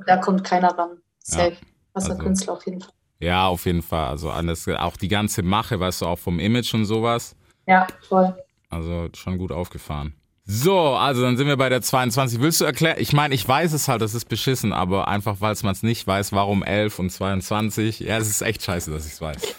Da 0.07 0.17
kommt 0.19 0.45
keiner 0.45 0.77
ran. 0.79 0.99
Safe. 1.19 1.57
Was 1.93 2.05
ein 2.07 2.13
Also- 2.13 2.23
Künstler 2.23 2.53
auf 2.55 2.65
jeden 2.67 2.81
Fall. 2.81 2.93
Ja, 3.21 3.47
auf 3.47 3.67
jeden 3.67 3.83
Fall. 3.83 4.09
Also 4.09 4.31
alles, 4.31 4.67
auch 4.69 4.97
die 4.97 5.07
ganze 5.09 5.43
Mache, 5.45 5.79
weißt 5.79 6.01
du, 6.01 6.07
auch 6.07 6.19
vom 6.19 6.41
Image 6.41 6.75
und 6.75 6.87
sowas. 6.87 7.37
Ja, 7.69 7.87
voll. 8.09 8.35
Also 8.69 9.09
schon 9.15 9.39
gut 9.39 9.53
aufgefahren. 9.53 10.15
So, 10.45 10.77
also 10.77 11.23
dann 11.23 11.37
sind 11.37 11.47
wir 11.47 11.57
bei 11.57 11.69
der 11.69 11.83
22. 11.83 12.41
Willst 12.41 12.61
du 12.61 12.65
erklären? 12.65 12.97
Ich 12.99 13.13
meine, 13.13 13.35
ich 13.35 13.47
weiß 13.47 13.73
es 13.73 13.87
halt, 13.87 14.03
das 14.03 14.15
ist 14.15 14.25
beschissen, 14.25 14.73
aber 14.73 15.07
einfach, 15.07 15.41
weil 15.41 15.55
man 15.63 15.73
es 15.73 15.85
nicht 15.85 16.07
weiß, 16.07 16.33
warum 16.33 16.65
11 16.65 16.99
und 16.99 17.11
22? 17.11 18.01
Ja, 18.01 18.19
es 18.19 18.29
ist 18.29 18.43
echt 18.43 18.63
scheiße, 18.63 18.91
dass 18.91 19.07
ich 19.07 19.13
es 19.13 19.21
weiß. 19.21 19.43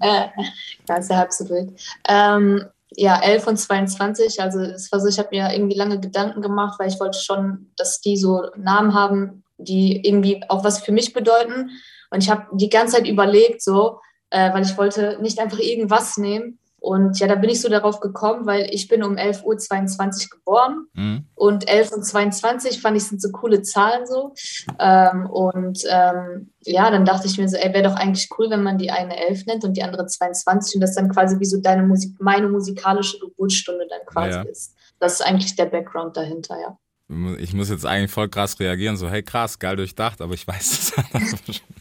Äh, 0.00 0.28
so 1.30 1.48
wild. 1.48 1.70
Ähm, 2.06 2.64
ja, 2.90 3.18
11 3.20 3.46
und 3.46 3.56
22, 3.56 4.40
also 4.42 4.60
es 4.60 4.92
war 4.92 5.00
so, 5.00 5.08
ich 5.08 5.18
habe 5.18 5.28
mir 5.32 5.52
irgendwie 5.52 5.76
lange 5.76 6.00
Gedanken 6.00 6.42
gemacht, 6.42 6.78
weil 6.78 6.88
ich 6.88 7.00
wollte 7.00 7.18
schon, 7.18 7.70
dass 7.76 8.00
die 8.00 8.16
so 8.16 8.42
Namen 8.56 8.94
haben, 8.94 9.42
die 9.58 10.06
irgendwie 10.06 10.42
auch 10.48 10.64
was 10.64 10.80
für 10.80 10.92
mich 10.92 11.12
bedeuten. 11.12 11.70
Und 12.10 12.22
ich 12.22 12.30
habe 12.30 12.46
die 12.52 12.68
ganze 12.68 12.96
Zeit 12.96 13.08
überlegt, 13.08 13.62
so, 13.62 14.00
äh, 14.30 14.52
weil 14.52 14.62
ich 14.62 14.76
wollte 14.76 15.18
nicht 15.20 15.38
einfach 15.38 15.58
irgendwas 15.58 16.16
nehmen. 16.16 16.58
Und 16.86 17.18
ja, 17.18 17.26
da 17.26 17.34
bin 17.34 17.50
ich 17.50 17.60
so 17.60 17.68
darauf 17.68 17.98
gekommen, 17.98 18.46
weil 18.46 18.68
ich 18.72 18.86
bin 18.86 19.02
um 19.02 19.16
11.22 19.16 19.42
Uhr 20.24 20.30
geboren 20.38 20.86
Hm? 20.94 21.24
und 21.34 21.68
11 21.68 21.90
und 21.92 22.04
22 22.04 22.80
fand 22.80 22.96
ich 22.96 23.02
sind 23.04 23.20
so 23.20 23.30
coole 23.32 23.62
Zahlen 23.62 24.06
so. 24.06 24.34
Ähm, 24.78 25.26
und 25.28 25.82
ähm, 25.90 26.52
ja, 26.64 26.88
dann 26.92 27.04
dachte 27.04 27.26
ich 27.26 27.38
mir 27.38 27.48
so, 27.48 27.56
ey, 27.56 27.74
wäre 27.74 27.82
doch 27.88 27.96
eigentlich 27.96 28.28
cool, 28.38 28.50
wenn 28.50 28.62
man 28.62 28.78
die 28.78 28.92
eine 28.92 29.16
11 29.28 29.46
nennt 29.46 29.64
und 29.64 29.76
die 29.76 29.82
andere 29.82 30.06
22 30.06 30.76
und 30.76 30.80
das 30.80 30.94
dann 30.94 31.08
quasi 31.08 31.40
wie 31.40 31.44
so 31.44 31.60
deine 31.60 31.82
Musik, 31.82 32.14
meine 32.20 32.48
musikalische 32.48 33.18
Geburtsstunde 33.18 33.86
dann 33.90 34.06
quasi 34.06 34.38
Ja. 34.38 34.42
ist. 34.44 34.74
Das 35.00 35.14
ist 35.14 35.22
eigentlich 35.22 35.56
der 35.56 35.66
Background 35.66 36.16
dahinter, 36.16 36.56
ja. 36.60 36.78
Ich 37.38 37.52
muss 37.52 37.68
jetzt 37.68 37.84
eigentlich 37.86 38.10
voll 38.12 38.28
krass 38.28 38.58
reagieren, 38.60 38.96
so, 38.96 39.08
hey 39.10 39.22
krass, 39.24 39.58
geil 39.58 39.74
durchdacht, 39.76 40.20
aber 40.20 40.34
ich 40.34 40.46
weiß 40.46 40.72
es 40.72 40.92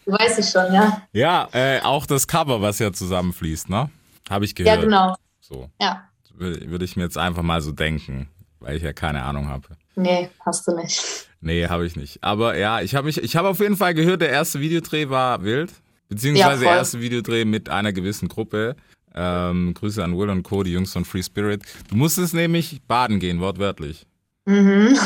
Du 0.05 0.11
weißt 0.11 0.39
es 0.39 0.51
schon, 0.51 0.73
ja? 0.73 1.01
Ja, 1.13 1.47
äh, 1.51 1.79
auch 1.81 2.05
das 2.07 2.27
Cover, 2.27 2.59
was 2.61 2.79
ja 2.79 2.91
zusammenfließt, 2.91 3.69
ne? 3.69 3.89
Habe 4.29 4.45
ich 4.45 4.55
gehört. 4.55 4.77
Ja, 4.77 4.81
genau. 4.83 5.15
So, 5.39 5.69
Ja. 5.81 6.09
würde 6.33 6.69
würde 6.69 6.85
ich 6.85 6.95
mir 6.95 7.03
jetzt 7.03 7.17
einfach 7.17 7.43
mal 7.43 7.61
so 7.61 7.71
denken, 7.71 8.29
weil 8.59 8.77
ich 8.77 8.83
ja 8.83 8.93
keine 8.93 9.23
Ahnung 9.23 9.47
habe. 9.47 9.67
Nee, 9.95 10.29
hast 10.45 10.67
du 10.67 10.75
nicht. 10.75 11.27
Nee, 11.41 11.67
habe 11.67 11.85
ich 11.85 11.95
nicht. 11.95 12.23
Aber 12.23 12.57
ja, 12.57 12.81
ich 12.81 12.95
habe 12.95 13.05
mich, 13.05 13.21
ich 13.21 13.35
habe 13.35 13.49
auf 13.49 13.59
jeden 13.59 13.77
Fall 13.77 13.93
gehört, 13.93 14.21
der 14.21 14.29
erste 14.29 14.59
Videodreh 14.59 15.09
war 15.09 15.43
wild. 15.43 15.71
Beziehungsweise 16.09 16.63
Ja, 16.65 16.69
der 16.71 16.77
erste 16.79 17.01
Videodreh 17.01 17.45
mit 17.45 17.69
einer 17.69 17.93
gewissen 17.93 18.27
Gruppe. 18.27 18.75
Ähm, 19.13 19.73
Grüße 19.73 20.03
an 20.03 20.17
Will 20.17 20.29
und 20.29 20.43
Co., 20.43 20.63
die 20.63 20.73
Jungs 20.73 20.91
von 20.91 21.05
Free 21.05 21.23
Spirit. 21.23 21.63
Du 21.89 21.95
musstest 21.95 22.33
nämlich 22.33 22.81
baden 22.87 23.19
gehen, 23.19 23.39
wortwörtlich. 23.39 24.05
Mhm. 24.45 24.95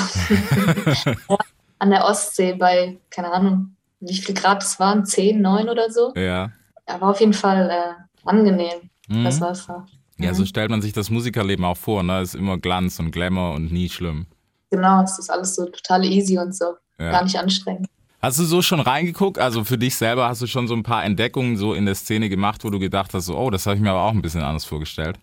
ja, 1.29 1.38
an 1.77 1.89
der 1.91 2.05
Ostsee 2.05 2.53
bei, 2.53 2.97
keine 3.11 3.31
Ahnung, 3.31 3.75
wie 3.99 4.17
viel 4.17 4.33
Grad 4.35 4.63
es 4.63 4.79
waren, 4.79 5.05
10, 5.05 5.41
9 5.41 5.69
oder 5.69 5.91
so. 5.91 6.13
Ja. 6.15 6.51
War 6.88 7.09
auf 7.11 7.19
jeden 7.19 7.33
Fall 7.33 7.69
äh, 7.69 8.27
angenehm, 8.27 8.89
Mhm. 9.09 9.23
das 9.23 9.41
Wasser. 9.41 9.85
Ja, 10.17 10.33
so 10.33 10.45
stellt 10.45 10.69
man 10.69 10.81
sich 10.81 10.93
das 10.93 11.09
Musikerleben 11.09 11.63
auch 11.63 11.77
vor, 11.77 12.03
ne? 12.03 12.21
Ist 12.21 12.35
immer 12.35 12.57
Glanz 12.57 12.99
und 12.99 13.11
Glamour 13.11 13.53
und 13.53 13.71
nie 13.71 13.89
schlimm. 13.89 14.25
Genau, 14.69 15.01
es 15.01 15.17
ist 15.17 15.29
alles 15.29 15.55
so 15.55 15.65
total 15.65 16.03
easy 16.05 16.37
und 16.37 16.55
so. 16.55 16.75
Ja. 16.99 17.11
Gar 17.11 17.23
nicht 17.23 17.37
anstrengend. 17.37 17.87
Hast 18.21 18.37
du 18.37 18.43
so 18.43 18.61
schon 18.61 18.81
reingeguckt? 18.81 19.39
Also 19.39 19.63
für 19.63 19.77
dich 19.77 19.95
selber 19.95 20.27
hast 20.27 20.41
du 20.41 20.47
schon 20.47 20.67
so 20.67 20.73
ein 20.73 20.83
paar 20.83 21.05
Entdeckungen 21.05 21.55
so 21.55 21.73
in 21.73 21.85
der 21.85 21.95
Szene 21.95 22.27
gemacht, 22.27 22.65
wo 22.65 22.69
du 22.69 22.77
gedacht 22.77 23.13
hast, 23.13 23.27
so, 23.27 23.37
oh, 23.37 23.49
das 23.49 23.65
habe 23.65 23.77
ich 23.77 23.81
mir 23.81 23.91
aber 23.91 24.03
auch 24.03 24.11
ein 24.11 24.21
bisschen 24.21 24.41
anders 24.41 24.65
vorgestellt. 24.65 25.17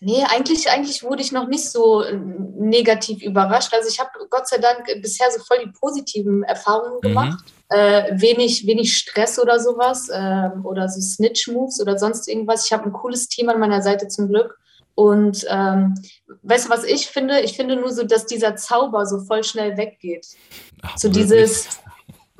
Nee, 0.00 0.24
eigentlich, 0.28 0.70
eigentlich 0.70 1.02
wurde 1.02 1.22
ich 1.22 1.30
noch 1.30 1.46
nicht 1.46 1.68
so 1.68 2.02
äh, 2.02 2.16
negativ 2.16 3.22
überrascht. 3.22 3.72
Also 3.74 3.88
ich 3.88 4.00
habe 4.00 4.10
Gott 4.30 4.48
sei 4.48 4.58
Dank 4.58 4.86
bisher 5.02 5.30
so 5.30 5.40
voll 5.44 5.58
die 5.64 5.70
positiven 5.78 6.42
Erfahrungen 6.42 7.00
gemacht. 7.00 7.44
Äh, 7.68 8.18
wenig, 8.20 8.66
wenig 8.66 8.96
Stress 8.96 9.38
oder 9.38 9.60
sowas 9.60 10.08
ähm, 10.12 10.64
oder 10.64 10.88
so 10.88 11.00
Snitch-Moves 11.00 11.80
oder 11.80 11.98
sonst 11.98 12.28
irgendwas. 12.28 12.66
Ich 12.66 12.72
habe 12.72 12.84
ein 12.84 12.92
cooles 12.92 13.28
Team 13.28 13.48
an 13.48 13.60
meiner 13.60 13.82
Seite 13.82 14.08
zum 14.08 14.28
Glück. 14.28 14.58
Und 14.94 15.46
ähm, 15.48 15.94
weißt 16.42 16.66
du, 16.66 16.70
was 16.70 16.84
ich 16.84 17.06
finde? 17.06 17.40
Ich 17.40 17.56
finde 17.56 17.76
nur 17.76 17.92
so, 17.92 18.02
dass 18.02 18.26
dieser 18.26 18.56
Zauber 18.56 19.06
so 19.06 19.20
voll 19.20 19.44
schnell 19.44 19.76
weggeht. 19.76 20.26
Ach, 20.82 20.96
So 20.98 21.08
wirklich? 21.08 21.24
dieses, 21.24 21.68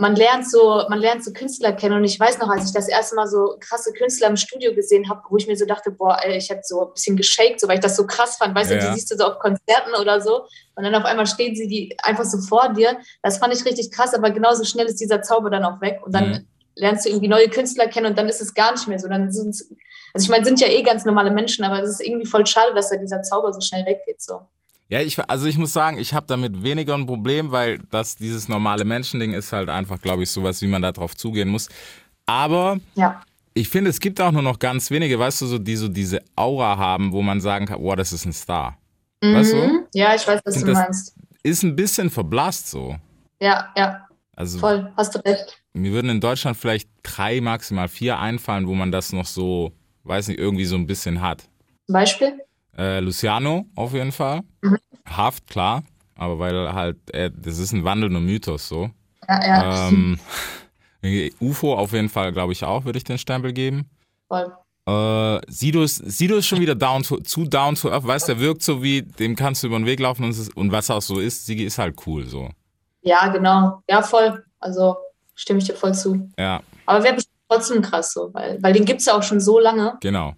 man 0.00 0.16
lernt 0.16 0.50
so, 0.50 0.82
man 0.88 0.98
lernt 0.98 1.22
so 1.22 1.32
Künstler 1.32 1.72
kennen. 1.72 1.96
Und 1.96 2.04
ich 2.04 2.18
weiß 2.18 2.38
noch, 2.38 2.48
als 2.48 2.66
ich 2.66 2.72
das 2.72 2.88
erste 2.88 3.14
Mal 3.16 3.26
so 3.26 3.56
krasse 3.60 3.92
Künstler 3.92 4.28
im 4.28 4.36
Studio 4.36 4.74
gesehen 4.74 5.08
habe, 5.10 5.20
wo 5.28 5.36
ich 5.36 5.46
mir 5.46 5.56
so 5.56 5.66
dachte, 5.66 5.90
boah, 5.90 6.18
ey, 6.22 6.38
ich 6.38 6.50
habe 6.50 6.60
so 6.64 6.86
ein 6.88 6.92
bisschen 6.94 7.16
geshaked, 7.16 7.60
so, 7.60 7.68
weil 7.68 7.74
ich 7.76 7.82
das 7.82 7.96
so 7.96 8.06
krass 8.06 8.36
fand. 8.38 8.54
Weißt 8.54 8.70
Ja, 8.70 8.78
du, 8.78 8.88
die 8.88 8.94
siehst 8.94 9.10
du 9.10 9.16
so 9.16 9.24
auf 9.24 9.38
Konzerten 9.38 9.94
oder 10.00 10.20
so. 10.22 10.46
Und 10.74 10.84
dann 10.84 10.94
auf 10.94 11.04
einmal 11.04 11.26
stehen 11.26 11.54
sie 11.54 11.68
die 11.68 11.96
einfach 12.02 12.24
so 12.24 12.38
vor 12.38 12.72
dir. 12.72 12.98
Das 13.22 13.38
fand 13.38 13.54
ich 13.54 13.64
richtig 13.66 13.90
krass, 13.92 14.14
aber 14.14 14.30
genauso 14.30 14.64
schnell 14.64 14.86
ist 14.86 15.00
dieser 15.00 15.20
Zauber 15.20 15.50
dann 15.50 15.64
auch 15.64 15.80
weg. 15.82 16.00
Und 16.04 16.14
dann 16.14 16.30
Mhm. 16.30 16.46
lernst 16.76 17.04
du 17.04 17.10
irgendwie 17.10 17.28
neue 17.28 17.50
Künstler 17.50 17.86
kennen 17.86 18.06
und 18.06 18.16
dann 18.18 18.28
ist 18.28 18.40
es 18.40 18.54
gar 18.54 18.72
nicht 18.72 18.88
mehr 18.88 18.98
so. 18.98 19.06
Dann 19.06 19.30
sind's, 19.30 19.70
also 20.14 20.24
ich 20.24 20.30
meine, 20.30 20.46
sind 20.46 20.60
ja 20.60 20.68
eh 20.68 20.82
ganz 20.82 21.04
normale 21.04 21.30
Menschen, 21.30 21.62
aber 21.64 21.82
es 21.82 21.90
ist 21.90 22.00
irgendwie 22.00 22.26
voll 22.26 22.46
schade, 22.46 22.74
dass 22.74 22.88
da 22.88 22.96
dieser 22.96 23.20
Zauber 23.22 23.52
so 23.52 23.60
schnell 23.60 23.84
weggeht. 23.84 24.22
So. 24.22 24.40
Ja, 24.90 25.00
ich, 25.00 25.18
also 25.30 25.46
ich 25.46 25.56
muss 25.56 25.72
sagen, 25.72 25.98
ich 25.98 26.12
habe 26.14 26.26
damit 26.26 26.62
weniger 26.62 26.94
ein 26.94 27.06
Problem, 27.06 27.52
weil 27.52 27.78
das 27.90 28.16
dieses 28.16 28.48
normale 28.48 28.84
Menschending 28.84 29.32
ist 29.32 29.52
halt 29.52 29.68
einfach, 29.68 30.00
glaube 30.02 30.24
ich, 30.24 30.30
sowas, 30.30 30.60
wie 30.62 30.66
man 30.66 30.82
da 30.82 30.90
drauf 30.92 31.16
zugehen 31.16 31.48
muss. 31.48 31.68
Aber 32.26 32.78
Ja. 32.96 33.22
ich 33.54 33.68
finde, 33.68 33.90
es 33.90 34.00
gibt 34.00 34.20
auch 34.20 34.32
nur 34.32 34.42
noch 34.42 34.58
ganz 34.58 34.90
wenige, 34.90 35.18
weißt 35.18 35.42
du, 35.42 35.46
so, 35.46 35.58
die 35.58 35.76
so 35.76 35.88
diese 35.88 36.20
Aura 36.36 36.76
haben, 36.76 37.12
wo 37.12 37.22
man 37.22 37.40
sagen 37.40 37.66
kann, 37.66 37.80
boah, 37.80 37.96
das 37.96 38.12
ist 38.12 38.24
ein 38.26 38.32
Star. 38.32 38.76
Weißt 39.22 39.52
du? 39.52 39.56
Mhm. 39.56 39.84
Ja, 39.94 40.14
ich 40.14 40.26
weiß, 40.26 40.40
was 40.44 40.56
Und 40.56 40.66
du 40.66 40.72
meinst. 40.72 41.14
Ist 41.42 41.62
ein 41.62 41.76
bisschen 41.76 42.10
verblasst 42.10 42.68
so. 42.70 42.96
Ja, 43.40 43.68
ja, 43.76 44.06
Also 44.34 44.58
voll. 44.58 44.92
Hast 44.96 45.14
du 45.14 45.18
recht. 45.24 45.62
mir 45.72 45.92
würden 45.92 46.10
in 46.10 46.20
Deutschland 46.20 46.56
vielleicht 46.56 46.88
drei, 47.02 47.40
maximal 47.40 47.88
vier 47.88 48.18
einfallen, 48.18 48.66
wo 48.66 48.74
man 48.74 48.90
das 48.92 49.12
noch 49.12 49.26
so, 49.26 49.72
weiß 50.04 50.28
nicht, 50.28 50.40
irgendwie 50.40 50.64
so 50.64 50.76
ein 50.76 50.86
bisschen 50.86 51.20
hat. 51.20 51.42
Zum 51.86 51.92
Beispiel? 51.94 52.40
Äh, 52.80 53.00
Luciano 53.00 53.66
auf 53.74 53.92
jeden 53.92 54.12
Fall. 54.12 54.40
Mhm. 54.62 54.78
Haft, 55.06 55.46
klar. 55.48 55.82
Aber 56.16 56.38
weil 56.38 56.72
halt, 56.72 56.96
er, 57.12 57.30
das 57.30 57.58
ist 57.58 57.72
ein 57.72 57.84
wandelnder 57.84 58.20
Mythos 58.20 58.68
so. 58.68 58.90
Ja, 59.28 59.46
ja, 59.46 59.88
Ähm, 59.88 60.18
UFO 61.40 61.74
auf 61.74 61.92
jeden 61.92 62.08
Fall, 62.08 62.32
glaube 62.32 62.52
ich 62.52 62.64
auch, 62.64 62.84
würde 62.84 62.96
ich 62.98 63.04
den 63.04 63.18
Stempel 63.18 63.52
geben. 63.52 63.88
voll. 64.28 64.52
Äh, 64.86 65.40
Sido, 65.48 65.82
ist, 65.82 65.96
Sido 65.96 66.36
ist 66.36 66.46
schon 66.46 66.60
wieder 66.60 66.74
down 66.74 67.02
to, 67.02 67.18
zu 67.18 67.44
down 67.44 67.74
to 67.74 67.90
earth, 67.90 68.06
weißt 68.06 68.28
du, 68.28 68.32
der 68.34 68.40
wirkt 68.42 68.62
so 68.62 68.82
wie, 68.82 69.02
dem 69.02 69.36
kannst 69.36 69.62
du 69.62 69.66
über 69.66 69.78
den 69.78 69.84
Weg 69.86 70.00
laufen 70.00 70.24
und, 70.24 70.30
ist, 70.30 70.56
und 70.56 70.72
was 70.72 70.90
auch 70.90 71.02
so 71.02 71.20
ist, 71.20 71.44
Sigi 71.46 71.64
ist 71.64 71.78
halt 71.78 71.96
cool 72.06 72.26
so. 72.26 72.48
Ja, 73.02 73.28
genau. 73.28 73.82
Ja, 73.88 74.02
voll. 74.02 74.42
Also 74.58 74.96
stimme 75.34 75.58
ich 75.58 75.66
dir 75.66 75.74
voll 75.74 75.94
zu. 75.94 76.28
Ja, 76.38 76.62
Aber 76.86 77.04
wäre 77.04 77.14
bestimmt 77.14 77.36
trotzdem 77.48 77.82
krass 77.82 78.12
so, 78.12 78.30
weil, 78.32 78.62
weil 78.62 78.72
den 78.72 78.84
gibt 78.84 79.00
es 79.00 79.06
ja 79.06 79.16
auch 79.16 79.22
schon 79.22 79.40
so 79.40 79.58
lange. 79.58 79.96
genau. 80.00 80.34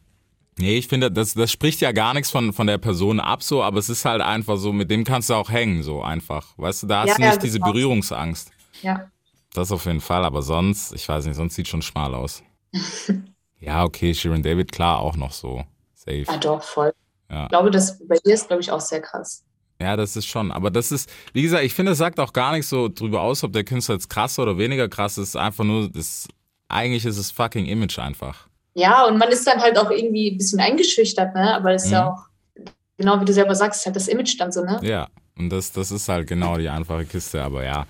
Nee, 0.58 0.76
ich 0.76 0.88
finde, 0.88 1.10
das, 1.10 1.34
das 1.34 1.50
spricht 1.50 1.80
ja 1.80 1.92
gar 1.92 2.12
nichts 2.14 2.30
von, 2.30 2.52
von 2.52 2.66
der 2.66 2.78
Person 2.78 3.20
ab 3.20 3.42
so, 3.42 3.62
aber 3.62 3.78
es 3.78 3.88
ist 3.88 4.04
halt 4.04 4.20
einfach 4.20 4.58
so, 4.58 4.72
mit 4.72 4.90
dem 4.90 5.04
kannst 5.04 5.30
du 5.30 5.34
auch 5.34 5.50
hängen 5.50 5.82
so 5.82 6.02
einfach. 6.02 6.46
Weißt 6.58 6.82
du, 6.82 6.86
da 6.88 7.00
hast 7.00 7.08
Ja, 7.08 7.14
du 7.16 7.22
ja, 7.22 7.28
nicht 7.30 7.42
diese 7.42 7.58
genau. 7.58 7.72
Berührungsangst. 7.72 8.50
Ja. 8.82 9.10
Das 9.54 9.72
auf 9.72 9.86
jeden 9.86 10.00
Fall, 10.00 10.24
aber 10.24 10.42
sonst, 10.42 10.92
ich 10.92 11.08
weiß 11.08 11.26
nicht, 11.26 11.36
sonst 11.36 11.54
sieht 11.54 11.68
schon 11.68 11.82
schmal 11.82 12.14
aus. 12.14 12.42
ja, 13.60 13.84
okay, 13.84 14.14
Sharon 14.14 14.42
David, 14.42 14.72
klar, 14.72 14.98
auch 14.98 15.16
noch 15.16 15.32
so. 15.32 15.64
Safe. 15.94 16.24
Ja, 16.26 16.36
doch, 16.36 16.62
voll. 16.62 16.92
Ja. 17.30 17.44
Ich 17.44 17.48
glaube, 17.48 17.70
das 17.70 17.98
bei 18.06 18.16
dir 18.24 18.34
ist, 18.34 18.48
glaube 18.48 18.62
ich, 18.62 18.70
auch 18.70 18.80
sehr 18.80 19.00
krass. 19.00 19.44
Ja, 19.80 19.96
das 19.96 20.16
ist 20.16 20.26
schon. 20.26 20.50
Aber 20.52 20.70
das 20.70 20.92
ist, 20.92 21.10
wie 21.32 21.42
gesagt, 21.42 21.64
ich 21.64 21.74
finde, 21.74 21.92
es 21.92 21.98
sagt 21.98 22.20
auch 22.20 22.32
gar 22.32 22.52
nicht 22.52 22.66
so 22.66 22.88
drüber 22.88 23.22
aus, 23.22 23.42
ob 23.42 23.52
der 23.52 23.64
Künstler 23.64 23.96
jetzt 23.96 24.08
krass 24.08 24.38
oder 24.38 24.58
weniger 24.58 24.88
krass 24.88 25.18
ist. 25.18 25.36
Einfach 25.36 25.64
nur, 25.64 25.88
das, 25.90 26.28
eigentlich 26.68 27.04
ist 27.04 27.18
es 27.18 27.30
fucking 27.30 27.66
Image 27.66 27.98
einfach. 27.98 28.48
Ja, 28.74 29.04
und 29.06 29.18
man 29.18 29.28
ist 29.28 29.46
dann 29.46 29.60
halt 29.60 29.78
auch 29.78 29.90
irgendwie 29.90 30.30
ein 30.30 30.38
bisschen 30.38 30.60
eingeschüchtert, 30.60 31.34
ne? 31.34 31.54
Aber 31.54 31.72
das 31.72 31.84
ist 31.84 31.90
ja 31.90 32.04
Mhm. 32.04 32.08
auch, 32.08 32.22
genau 32.96 33.20
wie 33.20 33.24
du 33.24 33.32
selber 33.32 33.54
sagst, 33.54 33.84
halt 33.84 33.96
das 33.96 34.08
Image 34.08 34.38
dann 34.40 34.50
so, 34.52 34.62
ne? 34.64 34.78
Ja. 34.82 35.08
Und 35.38 35.50
das, 35.50 35.72
das 35.72 35.90
ist 35.90 36.08
halt 36.08 36.26
genau 36.28 36.56
die 36.58 36.68
einfache 36.68 37.04
Kiste. 37.06 37.42
Aber 37.42 37.64
ja, 37.64 37.86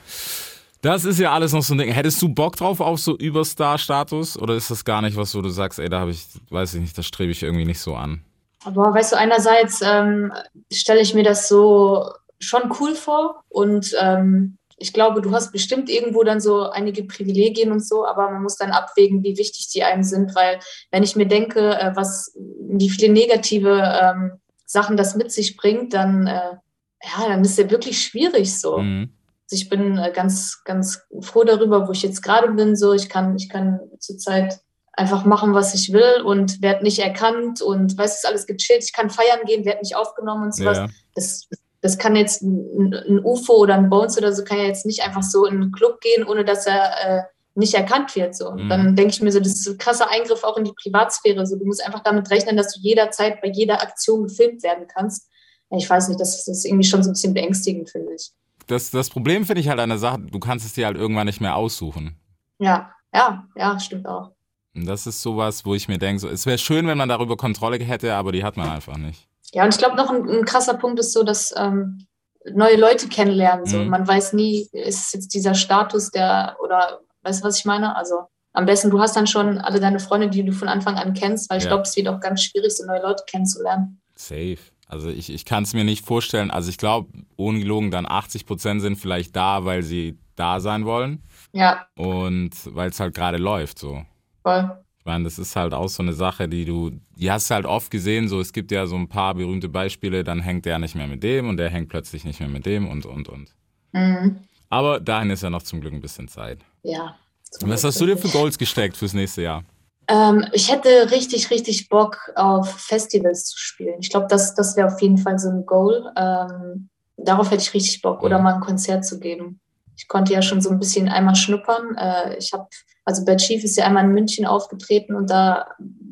das 0.80 1.04
ist 1.04 1.18
ja 1.18 1.32
alles 1.32 1.52
noch 1.52 1.62
so 1.62 1.74
ein 1.74 1.78
Ding. 1.78 1.90
Hättest 1.92 2.22
du 2.22 2.28
Bock 2.28 2.56
drauf 2.56 2.80
auf 2.80 2.98
so 3.00 3.16
Überstar-Status? 3.16 4.38
Oder 4.38 4.54
ist 4.54 4.70
das 4.70 4.84
gar 4.84 5.02
nicht 5.02 5.16
was, 5.16 5.34
wo 5.34 5.42
du 5.42 5.48
sagst, 5.48 5.78
ey, 5.78 5.88
da 5.88 6.00
habe 6.00 6.12
ich, 6.12 6.24
weiß 6.50 6.74
ich 6.74 6.80
nicht, 6.80 6.96
das 6.96 7.06
strebe 7.06 7.32
ich 7.32 7.42
irgendwie 7.42 7.64
nicht 7.64 7.80
so 7.80 7.94
an? 7.94 8.22
Aber 8.64 8.94
weißt 8.94 9.12
du, 9.12 9.16
einerseits 9.18 9.80
ähm, 9.82 10.32
stelle 10.72 11.00
ich 11.00 11.14
mir 11.14 11.24
das 11.24 11.48
so 11.48 12.08
schon 12.38 12.72
cool 12.80 12.94
vor 12.94 13.42
und 13.48 13.92
ähm, 14.00 14.56
ich 14.82 14.92
glaube, 14.92 15.22
du 15.22 15.30
hast 15.30 15.52
bestimmt 15.52 15.88
irgendwo 15.88 16.24
dann 16.24 16.40
so 16.40 16.68
einige 16.68 17.04
Privilegien 17.04 17.70
und 17.70 17.86
so, 17.86 18.04
aber 18.04 18.30
man 18.30 18.42
muss 18.42 18.56
dann 18.56 18.72
abwägen, 18.72 19.22
wie 19.22 19.38
wichtig 19.38 19.68
die 19.68 19.84
einem 19.84 20.02
sind, 20.02 20.34
weil 20.34 20.58
wenn 20.90 21.04
ich 21.04 21.14
mir 21.14 21.26
denke, 21.26 21.78
äh, 21.78 21.92
was, 21.94 22.36
wie 22.36 22.90
viele 22.90 23.12
negative 23.12 23.80
ähm, 24.02 24.32
Sachen 24.66 24.96
das 24.96 25.14
mit 25.14 25.30
sich 25.30 25.56
bringt, 25.56 25.94
dann, 25.94 26.26
äh, 26.26 26.56
ja, 27.04 27.28
dann 27.28 27.42
ist 27.42 27.58
der 27.58 27.70
wirklich 27.70 28.02
schwierig 28.02 28.58
so. 28.58 28.78
Mhm. 28.78 29.14
Also 29.44 29.62
ich 29.62 29.68
bin 29.68 29.98
äh, 29.98 30.10
ganz, 30.12 30.62
ganz 30.64 31.02
froh 31.20 31.44
darüber, 31.44 31.86
wo 31.86 31.92
ich 31.92 32.02
jetzt 32.02 32.22
gerade 32.22 32.50
bin. 32.50 32.74
So, 32.74 32.92
ich 32.92 33.08
kann, 33.08 33.36
ich 33.36 33.48
kann 33.48 33.78
zurzeit 34.00 34.60
einfach 34.94 35.24
machen, 35.24 35.54
was 35.54 35.74
ich 35.74 35.92
will 35.92 36.22
und 36.24 36.60
werde 36.60 36.82
nicht 36.82 36.98
erkannt 36.98 37.62
und 37.62 37.96
weiß 37.96 38.18
es 38.18 38.24
alles 38.24 38.46
gechillt. 38.46 38.82
Ich 38.82 38.92
kann 38.92 39.10
feiern 39.10 39.40
gehen, 39.46 39.64
werde 39.64 39.80
nicht 39.80 39.94
aufgenommen 39.94 40.44
und 40.44 40.56
sowas. 40.56 40.78
Ja. 40.78 40.88
Das, 41.14 41.46
das 41.48 41.60
kann 41.98 42.14
jetzt 42.16 42.42
ein, 42.42 42.94
ein 42.94 43.20
UFO 43.24 43.54
oder 43.54 43.74
ein 43.74 43.90
Bones 43.90 44.16
oder 44.16 44.32
so 44.32 44.44
kann 44.44 44.58
ja 44.58 44.64
jetzt 44.64 44.86
nicht 44.86 45.02
einfach 45.02 45.22
so 45.22 45.46
in 45.46 45.54
einen 45.54 45.72
Club 45.72 46.00
gehen, 46.00 46.24
ohne 46.24 46.44
dass 46.44 46.66
er 46.66 46.92
äh, 47.04 47.22
nicht 47.54 47.74
erkannt 47.74 48.14
wird. 48.16 48.34
So. 48.36 48.48
Und 48.50 48.64
Mhm. 48.64 48.68
dann 48.68 48.96
denke 48.96 49.12
ich 49.12 49.20
mir 49.20 49.32
so, 49.32 49.40
das 49.40 49.48
ist 49.52 49.66
ein 49.68 49.78
krasser 49.78 50.08
Eingriff 50.10 50.44
auch 50.44 50.56
in 50.56 50.64
die 50.64 50.72
Privatsphäre. 50.80 51.44
So, 51.46 51.56
du 51.56 51.64
musst 51.66 51.84
einfach 51.84 52.02
damit 52.02 52.30
rechnen, 52.30 52.56
dass 52.56 52.74
du 52.74 52.80
jederzeit 52.80 53.40
bei 53.42 53.48
jeder 53.48 53.82
Aktion 53.82 54.24
gefilmt 54.28 54.62
werden 54.62 54.86
kannst. 54.86 55.28
Ich 55.70 55.88
weiß 55.88 56.08
nicht, 56.08 56.20
das, 56.20 56.44
das 56.44 56.58
ist 56.58 56.64
irgendwie 56.66 56.86
schon 56.86 57.02
so 57.02 57.10
ein 57.10 57.14
bisschen 57.14 57.34
beängstigend, 57.34 57.90
finde 57.90 58.14
ich. 58.14 58.30
Das, 58.68 58.90
das 58.90 59.10
Problem 59.10 59.44
finde 59.44 59.60
ich 59.60 59.68
halt 59.68 59.80
an 59.80 59.88
der 59.88 59.98
Sache, 59.98 60.20
du 60.20 60.38
kannst 60.38 60.64
es 60.64 60.74
dir 60.74 60.86
halt 60.86 60.96
irgendwann 60.96 61.26
nicht 61.26 61.40
mehr 61.40 61.56
aussuchen. 61.56 62.16
Ja, 62.58 62.92
ja, 63.12 63.44
ja, 63.56 63.80
stimmt 63.80 64.06
auch. 64.06 64.30
Das 64.74 65.06
ist 65.06 65.20
sowas, 65.20 65.66
wo 65.66 65.74
ich 65.74 65.88
mir 65.88 65.98
denke, 65.98 66.20
so, 66.20 66.28
es 66.28 66.46
wäre 66.46 66.58
schön, 66.58 66.86
wenn 66.86 66.96
man 66.96 67.08
darüber 67.08 67.36
Kontrolle 67.36 67.78
hätte, 67.82 68.14
aber 68.14 68.32
die 68.32 68.44
hat 68.44 68.56
man 68.56 68.70
einfach 68.70 68.96
nicht. 68.96 69.28
Ja, 69.52 69.64
und 69.64 69.74
ich 69.74 69.78
glaube, 69.78 69.96
noch 69.96 70.10
ein, 70.10 70.28
ein 70.28 70.44
krasser 70.44 70.74
Punkt 70.74 70.98
ist 70.98 71.12
so, 71.12 71.22
dass 71.22 71.52
ähm, 71.56 72.06
neue 72.52 72.76
Leute 72.76 73.08
kennenlernen. 73.08 73.66
So. 73.66 73.78
Mhm. 73.78 73.88
Man 73.88 74.06
weiß 74.08 74.32
nie, 74.32 74.68
ist 74.72 75.12
jetzt 75.14 75.34
dieser 75.34 75.54
Status, 75.54 76.10
der, 76.10 76.56
oder 76.62 77.00
weißt 77.22 77.42
du, 77.42 77.48
was 77.48 77.58
ich 77.58 77.64
meine? 77.64 77.94
Also 77.96 78.14
am 78.54 78.66
besten, 78.66 78.90
du 78.90 79.00
hast 79.00 79.16
dann 79.16 79.26
schon 79.26 79.58
alle 79.58 79.80
deine 79.80 79.98
Freunde, 80.00 80.28
die 80.28 80.44
du 80.44 80.52
von 80.52 80.68
Anfang 80.68 80.96
an 80.96 81.14
kennst, 81.14 81.48
weil 81.50 81.58
ich 81.58 81.64
Ja. 81.64 81.70
glaube, 81.70 81.82
es 81.82 81.96
wird 81.96 82.08
auch 82.08 82.20
ganz 82.20 82.42
schwierig, 82.42 82.74
so 82.76 82.84
neue 82.86 83.00
Leute 83.02 83.24
kennenzulernen. 83.26 84.00
Safe. 84.16 84.58
Also 84.88 85.08
ich, 85.08 85.32
ich 85.32 85.44
kann 85.46 85.62
es 85.62 85.72
mir 85.72 85.84
nicht 85.84 86.04
vorstellen. 86.04 86.50
Also 86.50 86.68
ich 86.68 86.76
glaube, 86.76 87.08
ohne 87.36 87.60
gelogen, 87.60 87.90
dann 87.90 88.06
80 88.06 88.44
Prozent 88.44 88.82
sind 88.82 88.96
vielleicht 88.96 89.34
da, 89.36 89.64
weil 89.64 89.82
sie 89.82 90.18
da 90.36 90.60
sein 90.60 90.84
wollen 90.84 91.22
Ja, 91.52 91.86
und 91.96 92.50
weil 92.74 92.90
es 92.90 93.00
halt 93.00 93.14
gerade 93.14 93.38
läuft 93.38 93.78
so. 93.78 94.02
voll. 94.42 94.78
Ich 95.02 95.06
meine, 95.06 95.24
das 95.24 95.36
ist 95.40 95.56
halt 95.56 95.74
auch 95.74 95.88
so 95.88 96.00
eine 96.00 96.12
Sache, 96.12 96.48
die 96.48 96.64
du, 96.64 96.92
die 97.16 97.28
hast 97.28 97.50
halt 97.50 97.66
oft 97.66 97.90
gesehen, 97.90 98.28
so 98.28 98.38
es 98.38 98.52
gibt 98.52 98.70
ja 98.70 98.86
so 98.86 98.94
ein 98.94 99.08
paar 99.08 99.34
berühmte 99.34 99.68
Beispiele, 99.68 100.22
dann 100.22 100.38
hängt 100.38 100.64
der 100.64 100.78
nicht 100.78 100.94
mehr 100.94 101.08
mit 101.08 101.24
dem 101.24 101.48
und 101.48 101.56
der 101.56 101.70
hängt 101.70 101.88
plötzlich 101.88 102.24
nicht 102.24 102.38
mehr 102.38 102.48
mit 102.48 102.66
dem 102.66 102.88
und 102.88 103.04
und 103.04 103.28
und. 103.28 103.52
Mhm. 103.90 104.36
Aber 104.70 105.00
dahin 105.00 105.30
ist 105.30 105.42
ja 105.42 105.50
noch 105.50 105.64
zum 105.64 105.80
Glück 105.80 105.92
ein 105.92 106.00
bisschen 106.00 106.28
Zeit. 106.28 106.60
Ja. 106.84 107.16
Und 107.60 107.68
was 107.68 107.82
hast 107.82 108.00
du 108.00 108.06
dir 108.06 108.16
für 108.16 108.28
Goals 108.28 108.56
gesteckt 108.56 108.96
fürs 108.96 109.12
nächste 109.12 109.42
Jahr? 109.42 109.64
Ähm, 110.06 110.46
ich 110.52 110.70
hätte 110.70 111.10
richtig, 111.10 111.50
richtig 111.50 111.88
Bock 111.88 112.30
auf 112.36 112.72
Festivals 112.72 113.46
zu 113.46 113.58
spielen. 113.58 113.96
Ich 114.00 114.08
glaube, 114.10 114.28
das, 114.30 114.54
das 114.54 114.76
wäre 114.76 114.86
auf 114.86 115.02
jeden 115.02 115.18
Fall 115.18 115.36
so 115.40 115.48
ein 115.48 115.66
Goal. 115.66 116.12
Ähm, 116.16 116.90
darauf 117.16 117.50
hätte 117.50 117.62
ich 117.62 117.74
richtig 117.74 118.02
Bock. 118.02 118.22
Oder 118.22 118.38
Mhm. 118.38 118.44
mal 118.44 118.54
ein 118.54 118.60
Konzert 118.60 119.04
zu 119.04 119.18
geben. 119.18 119.58
Ich 120.02 120.08
konnte 120.08 120.32
ja 120.32 120.42
schon 120.42 120.60
so 120.60 120.68
ein 120.70 120.80
bisschen 120.80 121.08
einmal 121.08 121.36
schnuppern. 121.36 121.96
Äh, 121.96 122.36
ich 122.36 122.52
habe, 122.52 122.66
also 123.04 123.24
Bad 123.24 123.38
Chief 123.38 123.62
ist 123.62 123.76
ja 123.76 123.84
einmal 123.86 124.04
in 124.04 124.10
München 124.10 124.44
aufgetreten 124.46 125.14
und 125.14 125.30
da 125.30 125.68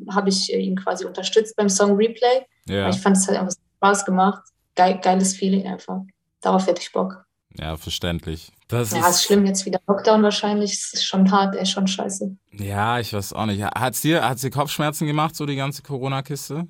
habe 0.09 0.29
ich 0.29 0.51
ihn 0.51 0.77
quasi 0.77 1.03
unterstützt 1.05 1.57
beim 1.57 1.67
Song 1.67 1.97
Replay. 1.97 2.45
Ja, 2.67 2.87
Ich 2.87 3.01
fand 3.01 3.17
es 3.17 3.27
halt 3.27 3.37
einfach 3.37 3.53
Spaß 3.77 4.05
gemacht. 4.05 4.43
Geil, 4.75 4.97
geiles 5.03 5.35
Feeling 5.35 5.67
einfach. 5.67 5.99
Darauf 6.39 6.67
hätte 6.67 6.81
ich 6.81 6.91
Bock. 6.93 7.25
ja, 7.59 7.75
verständlich. 7.75 8.53
Das 8.69 8.91
Ja, 8.91 9.09
ist 9.09 9.23
schlimm 9.25 9.45
jetzt 9.45 9.65
wieder 9.65 9.81
Lockdown 9.87 10.23
wahrscheinlich. 10.23 10.71
Es 10.71 10.93
ist 10.93 11.03
schon 11.05 11.29
hart, 11.29 11.53
ey, 11.57 11.65
schon 11.65 11.85
scheiße. 11.87 12.33
Ja, 12.53 12.97
ich 12.99 13.11
weiß 13.11 13.33
auch 13.33 13.45
nicht. 13.45 13.61
Hat's 13.61 13.99
dir, 13.99 14.27
hat's 14.27 14.39
dir 14.41 14.51
Kopfschmerzen 14.51 15.05
gemacht, 15.05 15.35
so 15.35 15.45
die 15.45 15.57
ganze 15.57 15.81
Corona-Kiste? 15.83 16.65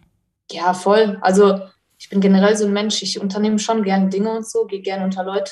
Ja, 0.52 0.74
voll. 0.74 1.20
Also 1.22 1.62
ich 2.00 2.10
bin 2.10 2.20
generell 2.20 2.58
so 2.58 2.66
ein 2.66 2.74
Mensch, 2.74 3.04
ich 3.04 3.22
unternehme 3.22 3.60
schon 3.60 3.84
gerne 3.84 4.10
Dinge 4.10 4.32
und 4.32 4.50
so, 4.50 4.66
gehe 4.66 4.82
gerne 4.82 5.04
unter 5.06 5.24
Leute. 5.24 5.52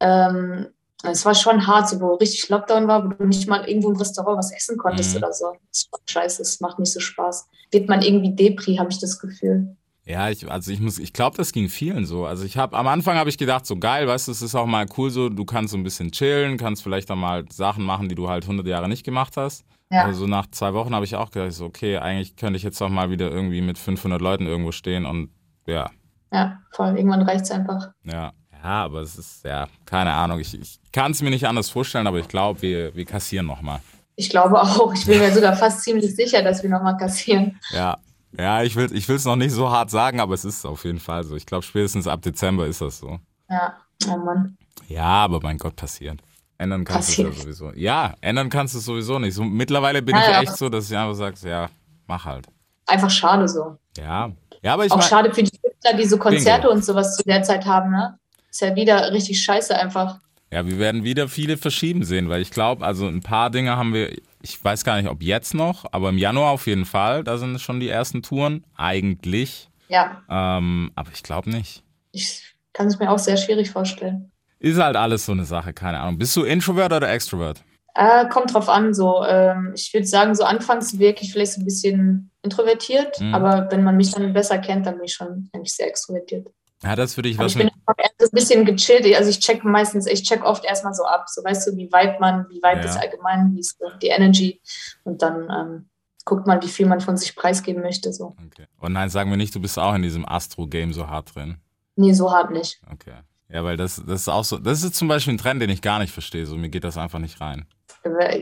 Ähm, 0.00 0.66
es 1.02 1.24
war 1.24 1.34
schon 1.34 1.66
hart, 1.66 1.88
so 1.88 2.00
wo 2.00 2.14
richtig 2.14 2.48
Lockdown 2.48 2.86
war, 2.88 3.04
wo 3.04 3.08
du 3.08 3.24
nicht 3.26 3.48
mal 3.48 3.66
irgendwo 3.68 3.90
im 3.90 3.96
Restaurant 3.96 4.38
was 4.38 4.52
essen 4.52 4.76
konntest 4.76 5.12
Mhm. 5.12 5.18
oder 5.18 5.32
so. 5.32 5.46
Das 5.70 5.80
ist 5.82 5.90
scheiße, 6.10 6.42
es 6.42 6.60
macht 6.60 6.78
nicht 6.78 6.92
so 6.92 7.00
Spaß. 7.00 7.48
Wird 7.70 7.88
man 7.88 8.02
irgendwie 8.02 8.34
Depri, 8.34 8.76
habe 8.76 8.90
ich 8.90 8.98
das 8.98 9.18
Gefühl. 9.18 9.76
Ja, 10.06 10.28
ich, 10.30 10.50
also 10.50 10.72
ich 10.72 10.80
muss, 10.80 10.98
ich 10.98 11.12
glaube, 11.12 11.36
das 11.36 11.52
ging 11.52 11.68
vielen 11.68 12.04
so. 12.04 12.24
Also 12.26 12.44
ich 12.44 12.56
habe 12.56 12.76
am 12.76 12.86
Anfang 12.88 13.16
habe 13.16 13.30
ich 13.30 13.38
gedacht, 13.38 13.64
so 13.66 13.76
geil, 13.76 14.08
weißt 14.08 14.26
du, 14.28 14.32
es 14.32 14.42
ist 14.42 14.54
auch 14.54 14.66
mal 14.66 14.86
cool 14.96 15.10
so, 15.10 15.28
du 15.28 15.44
kannst 15.44 15.70
so 15.72 15.76
ein 15.78 15.84
bisschen 15.84 16.10
chillen, 16.10 16.56
kannst 16.56 16.82
vielleicht 16.82 17.10
auch 17.10 17.16
mal 17.16 17.44
Sachen 17.52 17.84
machen, 17.84 18.08
die 18.08 18.14
du 18.14 18.28
halt 18.28 18.44
100 18.44 18.66
Jahre 18.66 18.88
nicht 18.88 19.04
gemacht 19.04 19.36
hast. 19.36 19.64
Ja. 19.92 20.04
Also 20.04 20.26
nach 20.26 20.46
zwei 20.50 20.72
Wochen 20.74 20.94
habe 20.94 21.04
ich 21.04 21.16
auch 21.16 21.30
gedacht, 21.30 21.52
so, 21.52 21.64
okay, 21.66 21.98
eigentlich 21.98 22.36
könnte 22.36 22.56
ich 22.56 22.62
jetzt 22.62 22.80
auch 22.82 22.88
mal 22.88 23.10
wieder 23.10 23.30
irgendwie 23.30 23.60
mit 23.60 23.76
500 23.78 24.20
Leuten 24.20 24.46
irgendwo 24.46 24.72
stehen 24.72 25.04
und 25.06 25.30
ja, 25.66 25.90
Ja, 26.32 26.58
voll. 26.72 26.96
Irgendwann 26.96 27.22
reicht 27.22 27.44
es 27.44 27.50
einfach. 27.50 27.90
ja. 28.04 28.32
Ja, 28.62 28.84
aber 28.84 29.00
es 29.00 29.16
ist, 29.16 29.44
ja, 29.44 29.68
keine 29.86 30.12
Ahnung. 30.12 30.38
Ich, 30.40 30.58
ich 30.60 30.78
kann 30.92 31.12
es 31.12 31.22
mir 31.22 31.30
nicht 31.30 31.46
anders 31.46 31.70
vorstellen, 31.70 32.06
aber 32.06 32.18
ich 32.18 32.28
glaube, 32.28 32.60
wir, 32.62 32.94
wir 32.94 33.04
kassieren 33.04 33.46
nochmal. 33.46 33.80
Ich 34.16 34.28
glaube 34.28 34.60
auch. 34.60 34.92
Ich 34.92 35.06
bin 35.06 35.18
mir 35.18 35.32
sogar 35.32 35.56
fast 35.56 35.82
ziemlich 35.82 36.14
sicher, 36.14 36.42
dass 36.42 36.62
wir 36.62 36.68
nochmal 36.70 36.96
kassieren. 36.96 37.58
Ja. 37.70 37.96
Ja, 38.38 38.62
ich 38.62 38.76
will 38.76 39.16
es 39.16 39.24
noch 39.24 39.34
nicht 39.34 39.52
so 39.52 39.70
hart 39.70 39.90
sagen, 39.90 40.20
aber 40.20 40.34
es 40.34 40.44
ist 40.44 40.64
auf 40.64 40.84
jeden 40.84 41.00
Fall 41.00 41.24
so. 41.24 41.34
Ich 41.34 41.46
glaube, 41.46 41.64
spätestens 41.64 42.06
ab 42.06 42.22
Dezember 42.22 42.66
ist 42.66 42.80
das 42.80 42.98
so. 42.98 43.18
Ja, 43.48 43.74
oh 44.06 44.16
Mann. 44.18 44.56
Ja, 44.86 45.04
aber 45.24 45.40
mein 45.42 45.58
Gott, 45.58 45.74
passiert. 45.74 46.20
Ändern 46.56 46.84
kannst 46.84 47.16
du 47.18 47.22
es 47.26 47.36
ja 47.36 47.42
sowieso. 47.42 47.72
Ja, 47.74 48.14
ändern 48.20 48.48
kannst 48.50 48.74
du 48.74 48.78
es 48.78 48.84
sowieso 48.84 49.18
nicht. 49.18 49.34
So, 49.34 49.42
mittlerweile 49.42 50.00
bin 50.02 50.14
Ja, 50.14 50.22
ich 50.22 50.28
ja. 50.28 50.42
echt 50.42 50.56
so, 50.56 50.68
dass 50.68 50.88
ich 50.88 50.96
einfach 50.96 51.14
sage, 51.14 51.36
ja, 51.48 51.68
mach 52.06 52.24
halt. 52.24 52.46
Einfach 52.86 53.10
schade 53.10 53.48
so. 53.48 53.78
Ja. 53.96 54.30
Ja, 54.62 54.74
aber 54.74 54.84
ich 54.84 54.92
Auch 54.92 55.02
schade 55.02 55.32
für 55.34 55.42
die 55.42 55.50
Künstler, 55.50 55.94
die 55.96 56.04
so 56.04 56.18
Konzerte 56.18 56.62
Bingo. 56.68 56.74
und 56.74 56.84
sowas 56.84 57.16
zu 57.16 57.22
der 57.24 57.42
Zeit 57.42 57.64
haben, 57.66 57.90
ne? 57.90 58.16
Ist 58.50 58.60
ja 58.60 58.74
wieder 58.74 59.12
richtig 59.12 59.42
scheiße 59.42 59.76
einfach. 59.78 60.18
Ja, 60.52 60.66
wir 60.66 60.78
werden 60.78 61.04
wieder 61.04 61.28
viele 61.28 61.56
verschieben 61.56 62.04
sehen, 62.04 62.28
weil 62.28 62.42
ich 62.42 62.50
glaube, 62.50 62.84
also 62.84 63.06
ein 63.06 63.20
paar 63.20 63.50
Dinge 63.50 63.76
haben 63.76 63.94
wir, 63.94 64.10
ich 64.42 64.62
weiß 64.62 64.82
gar 64.84 65.00
nicht, 65.00 65.08
ob 65.08 65.22
jetzt 65.22 65.54
noch, 65.54 65.84
aber 65.92 66.08
im 66.08 66.18
Januar 66.18 66.50
auf 66.50 66.66
jeden 66.66 66.84
Fall, 66.86 67.22
da 67.22 67.38
sind 67.38 67.60
schon 67.60 67.78
die 67.78 67.88
ersten 67.88 68.22
Touren, 68.22 68.64
eigentlich. 68.76 69.68
Ja, 69.88 70.22
Ähm, 70.28 70.90
aber 70.96 71.10
ich 71.12 71.22
glaube 71.22 71.50
nicht. 71.50 71.82
ich 72.12 72.42
kann 72.72 72.86
es 72.88 72.98
mir 72.98 73.10
auch 73.10 73.18
sehr 73.18 73.36
schwierig 73.36 73.70
vorstellen. 73.70 74.30
Ist 74.58 74.78
halt 74.78 74.96
alles 74.96 75.24
so 75.26 75.32
eine 75.32 75.44
Sache, 75.44 75.72
keine 75.72 76.00
Ahnung. 76.00 76.18
Bist 76.18 76.36
du 76.36 76.42
Introvert 76.44 76.92
oder 76.92 77.10
Extrovert? 77.12 77.62
Äh, 77.94 78.28
kommt 78.28 78.54
drauf 78.54 78.68
an, 78.68 78.94
so. 78.94 79.24
Ähm, 79.24 79.72
ich 79.74 79.92
würde 79.92 80.06
sagen, 80.06 80.34
so 80.34 80.44
anfangs 80.44 80.98
wirklich 80.98 81.32
vielleicht 81.32 81.52
so 81.54 81.60
ein 81.60 81.64
bisschen 81.64 82.30
introvertiert, 82.42 83.20
Mhm. 83.20 83.34
aber 83.34 83.68
wenn 83.70 83.82
man 83.82 83.96
mich 83.96 84.12
dann 84.12 84.32
besser 84.32 84.58
kennt, 84.58 84.86
dann 84.86 84.96
bin 84.96 85.04
ich 85.04 85.14
schon 85.14 85.48
eigentlich 85.52 85.72
sehr 85.74 85.88
extrovertiert. 85.88 86.46
Hat 86.82 86.98
das 86.98 87.14
für 87.14 87.22
dich 87.22 87.36
was 87.36 87.52
ich 87.52 87.58
bin 87.58 87.70
erst 87.98 88.22
ein 88.22 88.28
bisschen 88.32 88.64
gechillt. 88.64 89.04
Also 89.14 89.30
ich 89.30 89.38
check 89.40 89.64
meistens, 89.64 90.06
ich 90.06 90.22
check 90.22 90.42
oft 90.44 90.64
erstmal 90.64 90.94
so 90.94 91.04
ab, 91.04 91.26
so 91.28 91.42
weißt 91.44 91.68
du, 91.68 91.76
wie 91.76 91.90
weit 91.92 92.20
man, 92.20 92.46
wie 92.48 92.62
weit 92.62 92.78
Ja. 92.84 92.90
ist 92.90 92.96
allgemein, 92.96 93.52
wie 93.54 93.60
ist 93.60 93.78
die 94.02 94.08
Energy 94.08 94.60
und 95.04 95.20
dann 95.22 95.48
ähm, 95.50 95.88
guckt 96.24 96.46
man, 96.46 96.62
wie 96.62 96.68
viel 96.68 96.86
man 96.86 97.00
von 97.00 97.16
sich 97.16 97.34
preisgeben 97.36 97.82
möchte. 97.82 98.12
So. 98.12 98.34
Okay. 98.46 98.66
Und 98.78 98.92
nein, 98.92 99.10
sagen 99.10 99.30
wir 99.30 99.36
nicht, 99.36 99.54
du 99.54 99.60
bist 99.60 99.78
auch 99.78 99.94
in 99.94 100.02
diesem 100.02 100.26
Astro-Game 100.26 100.92
so 100.92 101.08
hart 101.08 101.34
drin. 101.34 101.58
Nee, 101.96 102.12
so 102.12 102.32
hart 102.32 102.50
nicht. 102.50 102.80
Okay. 102.90 103.14
Ja, 103.52 103.64
weil 103.64 103.76
das, 103.76 103.96
das 104.06 104.22
ist 104.22 104.28
auch 104.28 104.44
so, 104.44 104.58
das 104.58 104.82
ist 104.82 104.94
zum 104.94 105.08
Beispiel 105.08 105.34
ein 105.34 105.38
Trend, 105.38 105.60
den 105.60 105.70
ich 105.70 105.82
gar 105.82 105.98
nicht 105.98 106.12
verstehe. 106.12 106.46
So, 106.46 106.56
mir 106.56 106.68
geht 106.68 106.84
das 106.84 106.96
einfach 106.96 107.18
nicht 107.18 107.40
rein. 107.40 107.66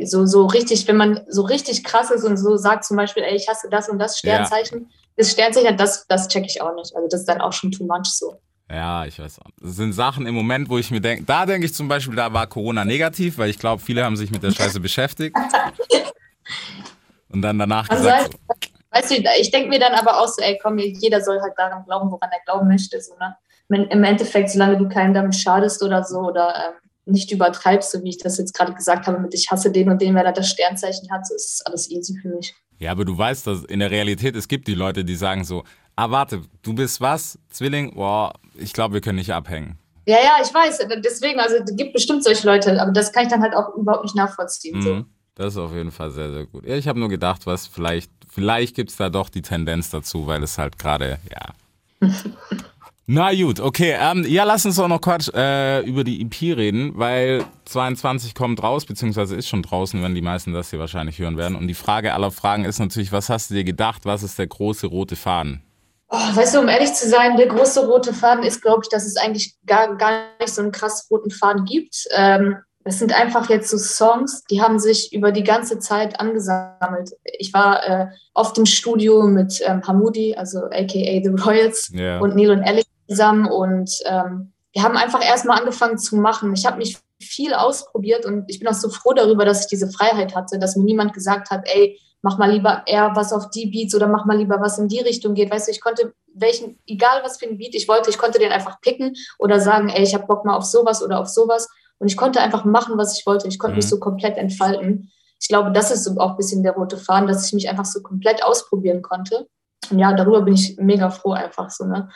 So, 0.04 0.24
so 0.26 0.46
richtig, 0.46 0.86
wenn 0.86 0.96
man 0.96 1.20
so 1.28 1.42
richtig 1.42 1.82
krass 1.84 2.10
ist 2.10 2.24
und 2.24 2.36
so 2.36 2.56
sagt 2.56 2.84
zum 2.84 2.96
Beispiel, 2.96 3.24
ey, 3.24 3.36
ich 3.36 3.48
hasse 3.48 3.68
das 3.68 3.88
und 3.88 3.98
das 3.98 4.18
Sternzeichen, 4.18 4.90
das 5.16 5.32
Sternzeichen, 5.32 5.76
das, 5.76 6.06
das 6.06 6.28
check 6.28 6.44
ich 6.46 6.62
auch 6.62 6.74
nicht. 6.74 6.94
Also 6.94 7.08
das 7.08 7.20
ist 7.20 7.28
dann 7.28 7.40
auch 7.40 7.52
schon 7.52 7.72
too 7.72 7.84
much 7.84 8.06
so. 8.06 8.40
Ja, 8.70 9.04
ich 9.06 9.18
weiß 9.18 9.40
auch. 9.40 9.50
Das 9.60 9.76
sind 9.76 9.94
Sachen 9.94 10.26
im 10.26 10.34
Moment, 10.34 10.68
wo 10.68 10.78
ich 10.78 10.90
mir 10.90 11.00
denke, 11.00 11.24
da 11.24 11.46
denke 11.46 11.66
ich 11.66 11.74
zum 11.74 11.88
Beispiel, 11.88 12.14
da 12.14 12.32
war 12.32 12.46
Corona 12.46 12.84
negativ, 12.84 13.38
weil 13.38 13.50
ich 13.50 13.58
glaube, 13.58 13.82
viele 13.82 14.04
haben 14.04 14.16
sich 14.16 14.30
mit 14.30 14.42
der 14.42 14.52
Scheiße 14.52 14.78
beschäftigt. 14.80 15.34
Und 17.30 17.42
dann 17.42 17.58
danach 17.58 17.88
Also, 17.88 18.04
gesagt, 18.04 18.32
so, 18.32 18.38
Weißt 18.90 19.10
du, 19.10 19.16
ich 19.38 19.50
denke 19.50 19.68
mir 19.68 19.78
dann 19.78 19.92
aber 19.92 20.18
auch 20.20 20.28
so, 20.28 20.42
ey, 20.42 20.58
komm, 20.62 20.78
jeder 20.78 21.20
soll 21.20 21.40
halt 21.40 21.52
daran 21.56 21.84
glauben, 21.84 22.10
woran 22.10 22.30
er 22.32 22.40
glauben 22.44 22.68
möchte. 22.68 23.00
So, 23.00 23.14
ne? 23.16 23.36
Im 23.90 24.02
Endeffekt, 24.02 24.50
solange 24.50 24.78
du 24.78 24.88
keinem 24.88 25.12
damit 25.12 25.34
schadest 25.34 25.82
oder 25.82 26.04
so 26.04 26.20
oder 26.20 26.54
ähm, 26.56 26.87
nicht 27.08 27.32
übertreibst, 27.32 27.90
so 27.90 28.02
wie 28.02 28.10
ich 28.10 28.18
das 28.18 28.38
jetzt 28.38 28.54
gerade 28.54 28.74
gesagt 28.74 29.06
habe, 29.06 29.18
mit 29.18 29.34
ich 29.34 29.50
hasse 29.50 29.70
den 29.70 29.90
und 29.90 30.00
den, 30.00 30.14
weil 30.14 30.26
er 30.26 30.32
das 30.32 30.48
Sternzeichen 30.50 31.10
hat, 31.10 31.26
so 31.26 31.34
ist 31.34 31.54
es 31.54 31.66
alles 31.66 31.90
easy 31.90 32.18
für 32.20 32.28
mich. 32.28 32.54
ja, 32.78 32.92
aber 32.92 33.04
du 33.04 33.16
weißt, 33.16 33.46
dass 33.46 33.64
in 33.64 33.80
der 33.80 33.90
Realität, 33.90 34.36
es 34.36 34.48
gibt 34.48 34.68
die 34.68 34.74
Leute, 34.74 35.04
die 35.04 35.16
sagen 35.16 35.44
so, 35.44 35.64
ah, 35.96 36.10
warte, 36.10 36.42
du 36.62 36.74
bist 36.74 37.00
was? 37.00 37.38
Zwilling? 37.50 37.94
Boah, 37.94 38.32
ich 38.56 38.72
glaube, 38.72 38.94
wir 38.94 39.00
können 39.00 39.18
nicht 39.18 39.32
abhängen. 39.32 39.78
Ja, 40.06 40.16
ja, 40.16 40.36
ich 40.42 40.52
weiß. 40.54 40.78
Deswegen, 41.04 41.38
also 41.38 41.56
es 41.56 41.76
gibt 41.76 41.92
bestimmt 41.92 42.24
solche 42.24 42.46
Leute, 42.46 42.80
aber 42.80 42.92
das 42.92 43.12
kann 43.12 43.24
ich 43.24 43.28
dann 43.28 43.42
halt 43.42 43.54
auch 43.54 43.74
überhaupt 43.74 44.04
nicht 44.04 44.16
nachvollziehen. 44.16 44.80
So. 44.80 44.94
Mhm. 44.94 45.06
Das 45.34 45.54
ist 45.54 45.58
auf 45.58 45.72
jeden 45.74 45.90
Fall 45.90 46.10
sehr, 46.10 46.32
sehr 46.32 46.46
gut. 46.46 46.66
Ja, 46.66 46.76
ich 46.76 46.88
habe 46.88 46.98
nur 46.98 47.08
gedacht, 47.08 47.46
was 47.46 47.66
vielleicht, 47.66 48.10
vielleicht 48.28 48.74
gibt 48.74 48.90
es 48.90 48.96
da 48.96 49.10
doch 49.10 49.28
die 49.28 49.42
Tendenz 49.42 49.90
dazu, 49.90 50.26
weil 50.26 50.42
es 50.42 50.56
halt 50.56 50.78
gerade, 50.78 51.18
ja. 51.30 52.08
Na 53.10 53.34
gut, 53.34 53.58
okay. 53.58 53.96
Ähm, 53.98 54.26
ja, 54.28 54.44
lass 54.44 54.66
uns 54.66 54.78
auch 54.78 54.86
noch 54.86 55.00
kurz 55.00 55.30
äh, 55.34 55.80
über 55.80 56.04
die 56.04 56.20
EP 56.20 56.42
reden, 56.58 56.92
weil 56.94 57.42
22 57.64 58.34
kommt 58.34 58.62
raus, 58.62 58.84
beziehungsweise 58.84 59.34
ist 59.34 59.48
schon 59.48 59.62
draußen, 59.62 60.02
wenn 60.02 60.14
die 60.14 60.20
meisten 60.20 60.52
das 60.52 60.68
hier 60.68 60.78
wahrscheinlich 60.78 61.18
hören 61.18 61.38
werden. 61.38 61.56
Und 61.56 61.68
die 61.68 61.74
Frage 61.74 62.12
aller 62.12 62.30
Fragen 62.30 62.66
ist 62.66 62.78
natürlich, 62.78 63.10
was 63.10 63.30
hast 63.30 63.48
du 63.48 63.54
dir 63.54 63.64
gedacht? 63.64 64.02
Was 64.04 64.22
ist 64.22 64.38
der 64.38 64.46
große 64.46 64.88
rote 64.88 65.16
Faden? 65.16 65.62
Oh, 66.10 66.16
weißt 66.18 66.54
du, 66.56 66.60
um 66.60 66.68
ehrlich 66.68 66.92
zu 66.92 67.08
sein, 67.08 67.38
der 67.38 67.46
große 67.46 67.86
rote 67.86 68.12
Faden 68.12 68.44
ist, 68.44 68.60
glaube 68.60 68.80
ich, 68.82 68.90
dass 68.90 69.06
es 69.06 69.16
eigentlich 69.16 69.54
gar, 69.64 69.96
gar 69.96 70.24
nicht 70.38 70.52
so 70.52 70.60
einen 70.60 70.72
krass 70.72 71.06
roten 71.10 71.30
Faden 71.30 71.64
gibt. 71.64 72.06
Ähm, 72.14 72.58
es 72.84 72.98
sind 72.98 73.14
einfach 73.18 73.48
jetzt 73.48 73.70
so 73.70 73.78
Songs, 73.78 74.44
die 74.50 74.60
haben 74.60 74.78
sich 74.78 75.14
über 75.14 75.32
die 75.32 75.44
ganze 75.44 75.78
Zeit 75.78 76.20
angesammelt. 76.20 77.10
Ich 77.38 77.54
war 77.54 77.86
äh, 77.86 78.06
oft 78.34 78.56
im 78.58 78.66
Studio 78.66 79.26
mit 79.26 79.62
ähm, 79.64 79.80
Hamudi, 79.86 80.34
also 80.36 80.64
aka 80.64 80.86
The 80.86 81.32
Royals 81.42 81.90
Ja. 81.94 82.18
und 82.20 82.36
Neil 82.36 82.50
und 82.50 82.62
Alex 82.64 82.86
zusammen 83.08 83.46
und 83.46 83.90
ähm, 84.06 84.52
wir 84.72 84.82
haben 84.82 84.96
einfach 84.96 85.24
erstmal 85.24 85.58
angefangen 85.58 85.98
zu 85.98 86.16
machen. 86.16 86.52
Ich 86.54 86.66
habe 86.66 86.76
mich 86.78 86.98
viel 87.20 87.54
ausprobiert 87.54 88.26
und 88.26 88.44
ich 88.48 88.58
bin 88.58 88.68
auch 88.68 88.74
so 88.74 88.90
froh 88.90 89.12
darüber, 89.12 89.44
dass 89.44 89.62
ich 89.62 89.66
diese 89.66 89.90
Freiheit 89.90 90.34
hatte, 90.36 90.58
dass 90.58 90.76
mir 90.76 90.84
niemand 90.84 91.14
gesagt 91.14 91.50
hat, 91.50 91.62
ey, 91.64 91.98
mach 92.22 92.38
mal 92.38 92.50
lieber 92.50 92.82
eher 92.86 93.12
was 93.14 93.32
auf 93.32 93.50
die 93.50 93.66
Beats 93.66 93.94
oder 93.94 94.06
mach 94.08 94.24
mal 94.24 94.36
lieber 94.36 94.60
was 94.60 94.78
in 94.78 94.88
die 94.88 95.00
Richtung 95.00 95.34
geht. 95.34 95.50
Weißt 95.50 95.68
du, 95.68 95.72
ich 95.72 95.80
konnte 95.80 96.12
welchen, 96.34 96.78
egal 96.86 97.22
was 97.24 97.38
für 97.38 97.46
ein 97.46 97.58
Beat 97.58 97.74
ich 97.74 97.88
wollte, 97.88 98.10
ich 98.10 98.18
konnte 98.18 98.38
den 98.38 98.52
einfach 98.52 98.80
picken 98.80 99.14
oder 99.38 99.58
sagen, 99.60 99.88
ey, 99.88 100.02
ich 100.02 100.14
habe 100.14 100.26
Bock 100.26 100.44
mal 100.44 100.56
auf 100.56 100.64
sowas 100.64 101.02
oder 101.02 101.18
auf 101.20 101.28
sowas. 101.28 101.68
Und 101.98 102.08
ich 102.08 102.16
konnte 102.16 102.40
einfach 102.40 102.64
machen, 102.64 102.96
was 102.96 103.18
ich 103.18 103.26
wollte. 103.26 103.48
Ich 103.48 103.58
konnte 103.58 103.76
mich 103.76 103.86
Mhm. 103.86 103.90
so 103.90 103.98
komplett 103.98 104.36
entfalten. 104.36 105.10
Ich 105.40 105.48
glaube, 105.48 105.72
das 105.72 105.90
ist 105.90 106.04
so 106.04 106.16
auch 106.18 106.30
ein 106.30 106.36
bisschen 106.36 106.62
der 106.62 106.72
rote 106.72 106.96
Faden, 106.96 107.28
dass 107.28 107.46
ich 107.46 107.52
mich 107.52 107.68
einfach 107.68 107.84
so 107.84 108.02
komplett 108.02 108.44
ausprobieren 108.44 109.02
konnte. 109.02 109.48
Und 109.90 109.98
ja, 109.98 110.12
darüber 110.12 110.42
bin 110.42 110.54
ich 110.54 110.76
mega 110.78 111.10
froh 111.10 111.32
einfach 111.32 111.70
so, 111.70 111.84
ne? 111.86 112.08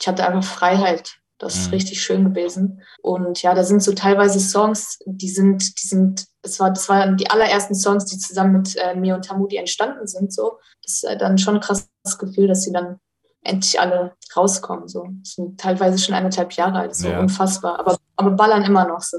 Ich 0.00 0.06
hatte 0.08 0.26
einfach 0.26 0.44
Freiheit. 0.44 1.16
Das 1.38 1.54
ist 1.54 1.66
Mhm. 1.68 1.74
richtig 1.74 2.02
schön 2.02 2.24
gewesen. 2.24 2.80
Und 3.02 3.42
ja, 3.42 3.54
da 3.54 3.62
sind 3.62 3.82
so 3.82 3.92
teilweise 3.92 4.40
Songs, 4.40 4.98
die 5.04 5.28
sind, 5.28 5.82
die 5.82 5.86
sind, 5.86 6.26
das 6.42 6.58
war, 6.60 6.70
das 6.70 6.88
waren 6.88 7.18
die 7.18 7.28
allerersten 7.30 7.74
Songs, 7.74 8.06
die 8.06 8.16
zusammen 8.18 8.52
mit 8.52 8.74
äh, 8.76 8.94
mir 8.94 9.14
und 9.14 9.26
Tamudi 9.26 9.56
entstanden 9.56 10.06
sind. 10.06 10.32
So, 10.32 10.58
das 10.82 10.94
ist 10.94 11.04
äh, 11.04 11.18
dann 11.18 11.36
schon 11.36 11.56
ein 11.56 11.60
krasses 11.60 11.88
Gefühl, 12.18 12.48
dass 12.48 12.62
sie 12.62 12.72
dann 12.72 12.98
endlich 13.42 13.78
alle 13.78 14.14
rauskommen. 14.34 14.88
So, 14.88 15.06
das 15.22 15.34
sind 15.34 15.60
teilweise 15.60 15.98
schon 15.98 16.14
eineinhalb 16.14 16.52
Jahre 16.54 16.78
alt, 16.78 16.96
so 16.96 17.08
Ja. 17.08 17.20
unfassbar. 17.20 17.78
Aber, 17.80 17.98
aber 18.16 18.30
ballern 18.30 18.64
immer 18.64 18.86
noch 18.88 19.02
so. 19.02 19.18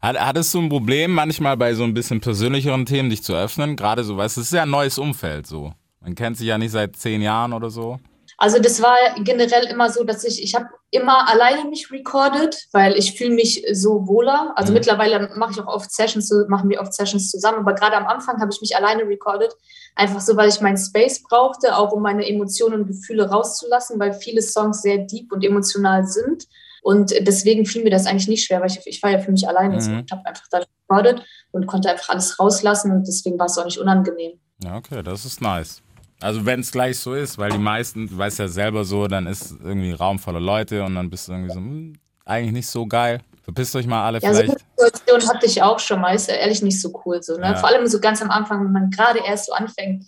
Hat- 0.00 0.18
Hattest 0.18 0.54
du 0.54 0.60
ein 0.62 0.70
Problem, 0.70 1.12
manchmal 1.12 1.56
bei 1.58 1.74
so 1.74 1.84
ein 1.84 1.92
bisschen 1.92 2.20
persönlicheren 2.22 2.86
Themen 2.86 3.10
dich 3.10 3.22
zu 3.22 3.34
öffnen? 3.34 3.76
Gerade 3.76 4.04
so, 4.04 4.16
weißt 4.16 4.38
du, 4.38 4.40
es 4.40 4.46
ist 4.48 4.52
ja 4.54 4.62
ein 4.62 4.70
neues 4.70 4.96
Umfeld 4.96 5.46
so. 5.46 5.74
Man 6.00 6.14
kennt 6.14 6.38
sich 6.38 6.46
ja 6.46 6.56
nicht 6.56 6.70
seit 6.70 6.96
zehn 6.96 7.20
Jahren 7.20 7.52
oder 7.52 7.68
so. 7.68 7.98
Also 8.40 8.60
das 8.60 8.80
war 8.80 8.94
generell 9.24 9.64
immer 9.66 9.90
so, 9.90 10.04
dass 10.04 10.22
ich, 10.24 10.40
ich 10.42 10.54
habe 10.54 10.66
immer 10.92 11.28
alleine 11.28 11.68
mich 11.68 11.90
recorded, 11.90 12.56
weil 12.72 12.96
ich 12.96 13.14
fühle 13.18 13.34
mich 13.34 13.64
so 13.72 14.06
wohler. 14.06 14.52
Also 14.54 14.70
Mhm. 14.70 14.74
mittlerweile 14.78 15.30
mache 15.36 15.50
ich 15.52 15.60
auch 15.60 15.66
oft 15.66 15.90
Sessions, 15.92 16.28
so- 16.28 16.46
machen 16.48 16.70
wir 16.70 16.80
oft 16.80 16.94
Sessions 16.94 17.30
zusammen, 17.32 17.58
aber 17.58 17.74
gerade 17.74 17.96
am 17.96 18.06
Anfang 18.06 18.40
habe 18.40 18.50
ich 18.52 18.60
mich 18.60 18.76
alleine 18.76 19.02
recorded, 19.02 19.52
einfach 19.96 20.20
so, 20.20 20.36
weil 20.36 20.48
ich 20.48 20.60
meinen 20.60 20.78
Space 20.78 21.20
brauchte, 21.24 21.76
auch 21.76 21.90
um 21.92 22.00
meine 22.00 22.26
Emotionen 22.28 22.82
und 22.82 22.86
Gefühle 22.86 23.28
rauszulassen, 23.28 23.98
weil 23.98 24.12
viele 24.12 24.40
Songs 24.40 24.82
sehr 24.82 24.98
deep 24.98 25.32
und 25.32 25.44
emotional 25.44 26.06
sind. 26.06 26.44
Und 26.82 27.10
deswegen 27.26 27.66
fiel 27.66 27.82
mir 27.82 27.90
das 27.90 28.06
eigentlich 28.06 28.28
nicht 28.28 28.44
schwer, 28.46 28.60
weil 28.60 28.70
ich, 28.70 28.78
ich 28.86 29.02
war 29.02 29.10
ja 29.10 29.18
für 29.18 29.32
mich 29.32 29.48
alleine 29.48 29.80
so. 29.80 29.90
Mhm. 29.90 30.04
Ich 30.06 30.12
habe 30.12 30.24
einfach 30.24 30.46
da 30.48 30.58
recorded 30.88 31.22
und 31.50 31.66
konnte 31.66 31.90
einfach 31.90 32.10
alles 32.10 32.38
rauslassen 32.38 32.92
und 32.92 33.06
deswegen 33.06 33.36
war 33.36 33.46
es 33.46 33.58
auch 33.58 33.64
nicht 33.64 33.78
unangenehm. 33.78 34.38
Ja, 34.62 34.76
okay, 34.76 35.02
das 35.02 35.24
ist 35.24 35.40
nice. 35.40 35.82
Also 36.20 36.44
wenn 36.44 36.60
es 36.60 36.72
gleich 36.72 36.98
so 36.98 37.14
ist, 37.14 37.38
weil 37.38 37.50
die 37.50 37.58
meisten, 37.58 38.08
du 38.08 38.18
weißt 38.18 38.40
ja 38.40 38.48
selber 38.48 38.84
so, 38.84 39.06
dann 39.06 39.26
ist 39.26 39.52
irgendwie 39.62 39.90
ein 39.90 39.94
Raum 39.94 40.18
voller 40.18 40.40
Leute 40.40 40.82
und 40.84 40.94
dann 40.96 41.08
bist 41.10 41.28
du 41.28 41.32
irgendwie 41.32 41.52
so, 41.52 41.60
hm, 41.60 41.92
eigentlich 42.24 42.52
nicht 42.52 42.66
so 42.68 42.86
geil. 42.86 43.20
Verpisst 43.42 43.74
euch 43.76 43.86
mal 43.86 44.04
alle 44.04 44.18
Ja, 44.18 44.32
so 44.34 44.40
eine 44.40 44.50
vielleicht. 44.50 44.66
Situation 44.76 45.34
hatte 45.34 45.46
ich 45.46 45.62
auch 45.62 45.78
schon 45.78 46.00
mal. 46.00 46.14
Ist 46.14 46.28
ja 46.28 46.34
ehrlich 46.34 46.60
nicht 46.60 46.80
so 46.80 47.00
cool. 47.06 47.22
So, 47.22 47.36
ne? 47.36 47.44
Ja. 47.46 47.54
Vor 47.56 47.68
allem 47.68 47.86
so 47.86 47.98
ganz 48.00 48.20
am 48.20 48.30
Anfang, 48.30 48.62
wenn 48.64 48.72
man 48.72 48.90
gerade 48.90 49.20
erst 49.20 49.46
so 49.46 49.52
anfängt. 49.52 50.04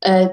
Äh, 0.00 0.28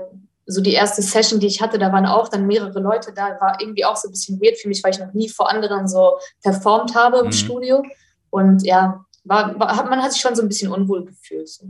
so 0.46 0.62
die 0.62 0.74
erste 0.74 1.02
Session, 1.02 1.40
die 1.40 1.48
ich 1.48 1.62
hatte, 1.62 1.80
da 1.80 1.92
waren 1.92 2.06
auch 2.06 2.28
dann 2.28 2.46
mehrere 2.46 2.80
Leute 2.80 3.14
da. 3.14 3.38
War 3.40 3.58
irgendwie 3.62 3.86
auch 3.86 3.96
so 3.96 4.10
ein 4.10 4.12
bisschen 4.12 4.40
weird 4.42 4.58
für 4.58 4.68
mich, 4.68 4.84
weil 4.84 4.92
ich 4.92 5.00
noch 5.00 5.14
nie 5.14 5.30
vor 5.30 5.50
anderen 5.50 5.88
so 5.88 6.18
performt 6.44 6.94
habe 6.94 7.20
im 7.20 7.28
Mhm. 7.28 7.32
Studio. 7.32 7.84
Und 8.30 8.64
ja, 8.64 9.06
war, 9.24 9.58
war, 9.60 9.76
hat, 9.78 9.90
man 9.90 10.02
hat 10.04 10.12
sich 10.12 10.22
schon 10.22 10.36
so 10.36 10.42
ein 10.42 10.48
bisschen 10.50 10.72
unwohl 10.72 11.06
gefühlt. 11.06 11.48
So. 11.50 11.66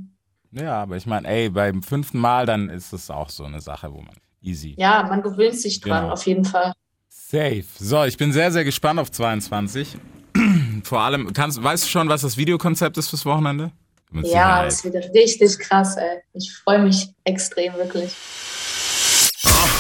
Ja, 0.52 0.82
aber 0.82 0.98
ich 0.98 1.06
meine, 1.06 1.28
ey, 1.28 1.50
beim 1.50 1.82
fünften 1.82 2.20
Mal, 2.20 2.46
dann 2.46 2.70
ist 2.70 2.92
es 2.94 3.10
auch 3.10 3.30
so 3.30 3.44
eine 3.46 3.62
Sache, 3.62 3.92
wo 3.94 4.02
man 4.02 4.16
easy. 4.42 4.76
Ja, 4.78 5.04
man 5.04 5.22
gewöhnt 5.22 5.56
sich 5.58 5.80
dran, 5.80 6.02
Genau. 6.04 6.14
auf 6.14 6.26
jeden 6.26 6.44
Fall. 6.46 6.74
Safe. 7.10 7.64
So, 7.80 8.04
ich 8.04 8.18
bin 8.18 8.34
sehr, 8.34 8.52
sehr 8.52 8.64
gespannt 8.66 9.00
auf 9.00 9.12
22. 9.12 9.98
Vor 10.84 11.00
allem, 11.00 11.32
kannst, 11.34 11.62
weißt 11.64 11.86
du 11.86 11.88
schon, 11.90 12.10
was 12.10 12.22
das 12.22 12.36
Videokonzept 12.38 12.98
ist 12.98 13.10
fürs 13.10 13.26
Wochenende? 13.26 13.72
Mit 14.10 14.26
Ja, 14.26 14.30
Sicherheit. 14.30 14.68
das 14.68 14.84
wird 14.84 15.16
richtig 15.16 15.60
krass, 15.60 15.96
ey. 15.96 16.20
Ich 16.34 16.52
freue 16.54 16.80
mich 16.80 17.08
extrem, 17.24 17.74
wirklich. 17.76 18.14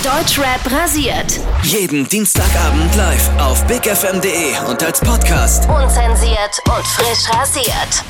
Deutschrap 0.03 0.71
rasiert. 0.71 1.39
Jeden 1.63 2.07
Dienstagabend 2.07 2.95
live 2.95 3.29
auf 3.39 3.65
bigfm.de 3.67 4.69
und 4.69 4.81
als 4.83 4.99
Podcast. 5.01 5.67
Unzensiert 5.69 6.59
und 6.65 6.87
frisch 6.87 7.29
rasiert. 7.37 8.03